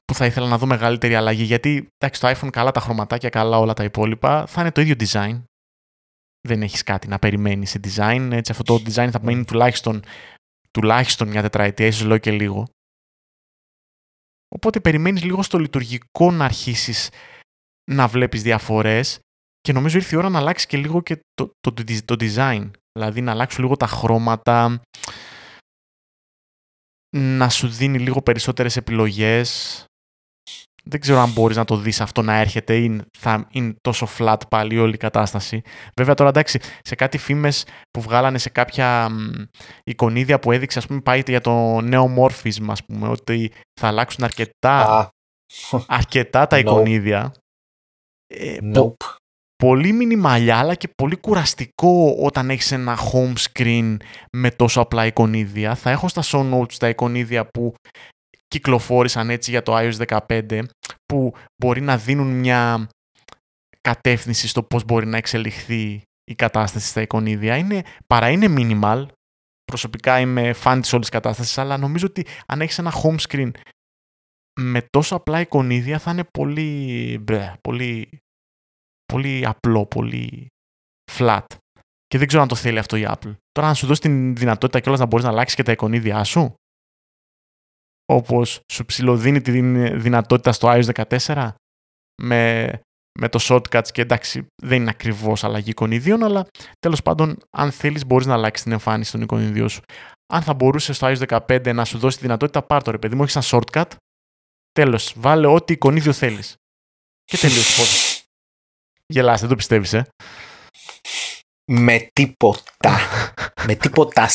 [0.05, 1.43] που θα ήθελα να δω μεγαλύτερη αλλαγή.
[1.43, 4.95] Γιατί εντάξει, το iPhone καλά τα χρωματάκια, καλά όλα τα υπόλοιπα, θα είναι το ίδιο
[4.99, 5.43] design.
[6.49, 8.29] Δεν έχεις κάτι να περιμένεις σε design.
[8.33, 10.03] Έτσι, αυτό το design θα μείνει τουλάχιστον,
[10.71, 12.67] τουλάχιστον μια τετραετία, ίσως λέω και λίγο.
[14.55, 17.11] Οπότε περιμένεις λίγο στο λειτουργικό να αρχίσεις
[17.91, 19.19] να βλέπεις διαφορές
[19.61, 22.71] και νομίζω ήρθε η ώρα να αλλάξει και λίγο και το, το, το, το design.
[22.93, 24.81] Δηλαδή να αλλάξουν λίγο τα χρώματα,
[27.17, 29.83] να σου δίνει λίγο περισσότερες επιλογές.
[30.85, 34.37] Δεν ξέρω αν μπορείς να το δεις αυτό να έρχεται ή θα είναι τόσο flat
[34.49, 35.63] πάλι όλη η κατάσταση.
[35.97, 39.31] Βέβαια τώρα εντάξει, σε κάτι φήμες που βγάλανε σε κάποια μ,
[39.85, 44.25] εικονίδια που έδειξε, ας πούμε, πάει για το νέο morphism, ας πούμε, ότι θα αλλάξουν
[44.25, 45.11] αρκετά, Α,
[45.87, 46.61] αρκετά τα No.
[46.61, 47.33] εικονίδια.
[48.27, 49.07] Ε, πο- nope.
[49.63, 53.97] Πολύ μινιμαλιά αλλά και πολύ κουραστικό όταν έχεις ένα home screen
[54.33, 55.75] με τόσο απλά εικονίδια.
[55.75, 57.75] Θα έχω στα show notes τα εικονίδια που
[58.49, 60.63] κυκλοφόρησαν έτσι για το iOS 15
[61.07, 61.33] που
[61.63, 62.89] μπορεί να δίνουν μια
[63.81, 67.57] κατεύθυνση στο πώς μπορεί να εξελιχθεί η κατάσταση στα εικονίδια.
[67.57, 69.07] Είναι, παρά είναι minimal,
[69.65, 73.51] προσωπικά είμαι fan της όλης κατάστασης, αλλά νομίζω ότι αν έχεις ένα home screen
[74.61, 78.09] με τόσο απλά εικονίδια θα είναι πολύ, μπρε, πολύ
[79.13, 80.47] πολύ απλό, πολύ
[81.13, 81.47] flat.
[82.07, 83.35] Και δεν ξέρω αν το θέλει αυτό η Apple.
[83.51, 86.55] Τώρα να σου δώσει την δυνατότητα κιόλας να μπορείς να αλλάξεις και τα εικονίδια σου.
[88.13, 89.61] Όπως σου ψηλοδίνει τη
[89.97, 91.49] δυνατότητα στο iOS 14
[92.23, 92.73] με,
[93.19, 96.47] με το shortcuts και εντάξει δεν είναι ακριβώς αλλαγή εικονιδίων αλλά
[96.79, 99.83] τέλος πάντων αν θέλεις μπορείς να αλλάξεις την εμφάνιση των εικονιδίων σου.
[100.33, 103.15] Αν θα μπορούσε στο iOS 15 να σου δώσει τη δυνατότητα πάρ' το ρε παιδί
[103.15, 103.91] μου, έχεις ένα shortcut
[104.73, 106.55] τέλος, βάλε ό,τι εικονίδιο θέλεις.
[107.25, 108.08] Και τελείωσε πώς.
[109.13, 110.07] Γελάς, δεν το πιστεύεις, ε;
[111.71, 112.99] Με τίποτα.
[113.67, 114.29] με τίποτα.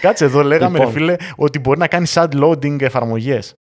[0.00, 0.92] Κάτσε εδώ, λέγαμε, λοιπόν.
[0.94, 3.54] ρε φίλε, ότι μπορεί να κάνει side loading εφαρμογές.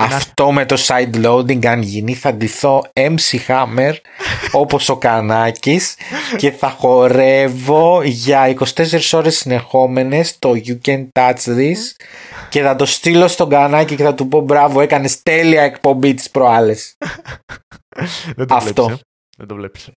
[0.00, 3.94] Αυτό με το side loading αν γίνει θα ντυθώ MC Hammer
[4.52, 5.96] όπως ο Κανάκης
[6.36, 11.76] και θα χορεύω για 24 ώρες συνεχόμενες το You Can Touch This
[12.48, 16.30] και θα το στείλω στον Κανάκη και θα του πω μπράβο έκανες τέλεια εκπομπή τις
[16.30, 16.96] προάλλες.
[18.36, 18.84] Δεν το Αυτό.
[18.84, 19.09] Βλέπεις, ε;
[19.40, 19.90] Δεν το βλέπεις.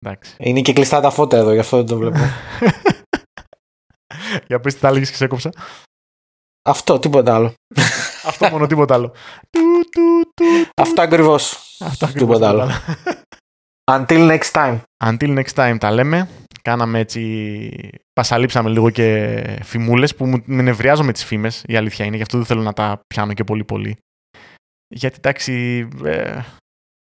[0.00, 0.34] Εντάξει.
[0.38, 2.18] Είναι και κλειστά τα φώτα εδώ, γι' αυτό δεν το βλέπω.
[4.46, 5.50] Για πες τι θα έλεγες και σε έκοψα.
[6.68, 7.54] Αυτό, τίποτα άλλο.
[8.24, 9.14] Αυτό μόνο, τίποτα άλλο.
[10.82, 11.58] Αυτό ακριβώς.
[11.80, 12.70] Αυτό Τίποτα άλλο.
[13.92, 14.80] Until next time.
[15.04, 16.28] Until next time τα λέμε.
[16.62, 18.00] Κάναμε έτσι.
[18.12, 21.62] Πασαλείψαμε λίγο και φημούλες που με νευριάζω με τις φήμες.
[21.66, 22.16] Η αλήθεια είναι.
[22.16, 23.96] Γι' αυτό δεν θέλω να τα πιάνω και πολύ πολύ.
[24.94, 25.88] Γιατί εντάξει.
[26.04, 26.40] Ε,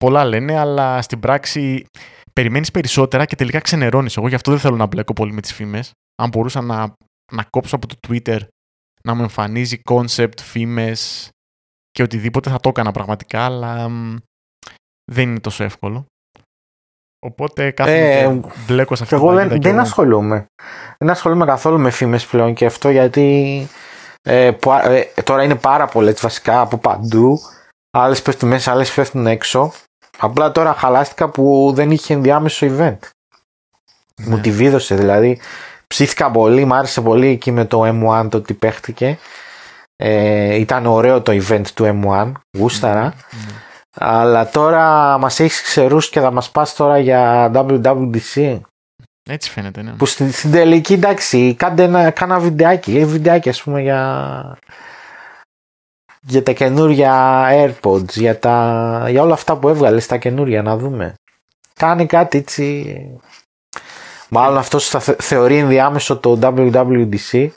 [0.03, 1.85] πολλά λένε, αλλά στην πράξη
[2.33, 4.17] περιμένεις περισσότερα και τελικά ξενερώνεις.
[4.17, 5.91] Εγώ γι' αυτό δεν θέλω να μπλέκω πολύ με τις φήμες.
[6.21, 6.93] Αν μπορούσα να,
[7.31, 8.39] να κόψω από το Twitter
[9.03, 11.29] να μου εμφανίζει concept, φήμες
[11.91, 13.89] και οτιδήποτε θα το έκανα πραγματικά, αλλά
[15.11, 16.05] δεν είναι τόσο εύκολο.
[17.25, 20.45] Οπότε κάθε ε, μπλέκω σε αυτό Εγώ δεν, δεν ασχολούμαι.
[20.97, 23.67] Δεν ασχολούμαι καθόλου με φήμες πλέον και αυτό γιατί
[24.21, 24.45] ε,
[24.83, 27.39] ε, τώρα είναι πάρα πολλές βασικά από παντού.
[27.97, 29.73] Άλλες πέφτουν μέσα, άλλες πέφτουν έξω.
[30.23, 32.97] Απλά τώρα χαλάστηκα που δεν είχε ενδιάμεσο event.
[34.15, 34.27] Ναι.
[34.27, 35.39] Μου τη βίδωσε δηλαδή.
[35.87, 39.17] Ψήθηκα πολύ, μου άρεσε πολύ εκεί με το M1 το ότι παίχτηκε.
[39.95, 43.03] Ε, ήταν ωραίο το event του M1, γούσταρα.
[43.03, 43.53] Ναι.
[43.95, 48.59] Αλλά τώρα μας έχεις ξερούς και θα μας πας τώρα για WWDC.
[49.29, 49.91] Έτσι φαίνεται, ναι.
[49.91, 54.57] Που στην, στην τελική, εντάξει, κάντε ένα, κάνα βιντεάκι, ε, βιντεάκι ας πούμε για,
[56.25, 61.13] για τα καινούργια AirPods, για, τα, για όλα αυτά που έβγαλες στα καινούργια, να δούμε.
[61.73, 62.95] Κάνει κάτι έτσι
[64.35, 67.47] Μάλλον αυτό θα θεωρεί ενδιάμεσο το WWDC.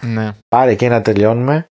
[0.00, 0.30] Ναι.
[0.48, 1.64] Πάρε και να τελειώνουμε.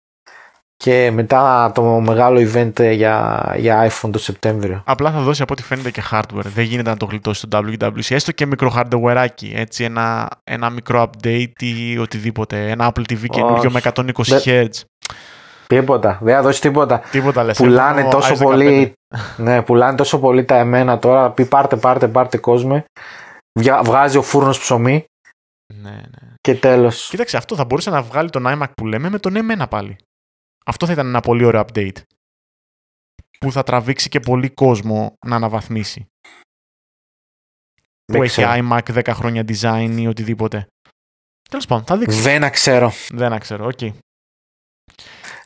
[0.77, 4.83] Και μετά το μεγάλο event για, για iPhone το Σεπτέμβριο.
[4.85, 6.43] Απλά θα δώσει από ό,τι φαίνεται και hardware.
[6.43, 8.09] Δεν γίνεται να το γλιτώσει το WWDC.
[8.09, 9.27] Έστω και μικρό hardware.
[9.53, 12.69] Έτσι, ένα, ένα μικρό update ή οτιδήποτε.
[12.69, 14.01] Ένα Apple TV καινούριο με 120
[14.45, 14.67] Hz.
[15.67, 16.19] Τίποτα.
[16.21, 16.99] Δεν θα δώσει τίποτα.
[16.99, 17.57] Τίποτα λες.
[17.57, 18.93] Πουλάνε τόσο, πολύ,
[19.37, 21.31] ναι, πουλάνε τόσο πολύ τα εμένα τώρα.
[21.31, 22.83] Πει πάρτε, πάρτε, πάρτε κόσμο
[23.83, 25.05] βγάζει ο φούρνος ψωμί.
[25.73, 26.33] Ναι, ναι.
[26.41, 27.09] Και τέλος.
[27.09, 29.95] Κοίταξε, αυτό θα μπορούσε να βγάλει τον iMac που λέμε με τον M1 πάλι.
[30.65, 32.01] Αυτό θα ήταν ένα πολύ ωραίο update.
[33.39, 36.07] Που θα τραβήξει και πολύ κόσμο να αναβαθμίσει.
[38.13, 40.67] που έχει iMac 10 χρόνια design ή οτιδήποτε.
[41.49, 42.21] Τέλος πάντων, θα δείξει.
[42.23, 42.91] Δεν ξέρω.
[43.09, 43.77] Δεν ξέρω, OK.
[43.81, 43.93] Okay.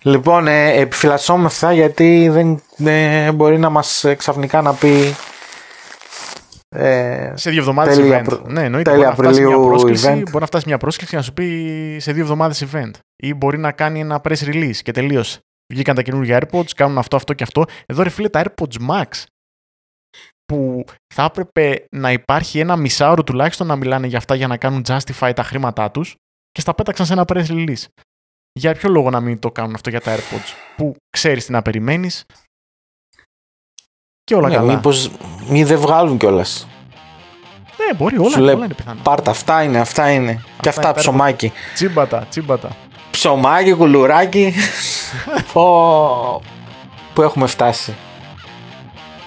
[0.03, 5.15] Λοιπόν, ε, επιφυλασσόμεθα γιατί δεν ε, μπορεί να μας ε, ξαφνικά να πει
[6.75, 8.23] ε, σε δύο εβδομάδες event.
[8.23, 8.43] Προ...
[8.47, 8.91] Ναι, εννοείται.
[8.91, 10.23] Μπορεί να, φτάσει μια πρόσκληση, event.
[10.23, 12.91] μπορεί να φτάσει μια πρόσκληση και να σου πει σε δύο εβδομάδες event.
[13.15, 15.39] Ή μπορεί να κάνει ένα press release και τελείωσε.
[15.73, 17.65] Βγήκαν τα καινούργια AirPods, κάνουν αυτό, αυτό και αυτό.
[17.85, 19.23] Εδώ ρε φίλε τα AirPods Max
[20.45, 24.83] που θα έπρεπε να υπάρχει ένα μισάωρο τουλάχιστον να μιλάνε για αυτά για να κάνουν
[24.87, 26.15] justify τα χρήματά τους
[26.51, 27.83] και στα πέταξαν σε ένα press release.
[28.53, 31.61] Για ποιο λόγο να μην το κάνουν αυτό για τα AirPods που ξέρεις τι να
[31.61, 32.25] περιμένεις,
[34.23, 34.73] και όλα ναι, καλά.
[34.73, 35.11] Μήπως
[35.47, 36.67] μη δεν βγάλουν κιόλας.
[37.77, 38.99] Ναι, μπορεί όλα, Σου όλα είναι πιθανό.
[39.03, 40.31] Πάρτα, αυτά είναι, αυτά είναι.
[40.31, 41.51] Αυτά και αυτά ψωμάκι.
[41.73, 42.75] Τσίμπατα, τσίμπατα.
[43.11, 44.53] Ψωμάκι, κουλουράκι.
[45.53, 46.41] Πω,
[47.13, 47.95] πού έχουμε φτάσει.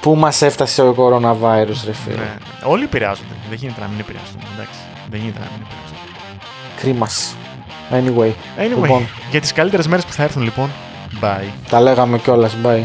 [0.00, 3.34] Πού μας έφτασε ο κοροναβάιρους ρε φίλε; Ναι, όλοι επηρεάζονται.
[3.48, 4.44] Δεν γίνεται να μην επηρεάζονται.
[4.54, 4.80] Εντάξει.
[5.10, 6.00] Δεν γίνεται να μην επηρεάζονται.
[6.80, 7.08] Κρίμα.
[7.90, 8.32] Anyway.
[8.58, 8.82] anyway.
[8.82, 9.08] Λοιπόν.
[9.30, 10.70] Για τις καλύτερες μέρες που θα έρθουν λοιπόν.
[11.20, 11.48] Bye.
[11.70, 12.82] Τα λέγαμε κιόλας, Bye.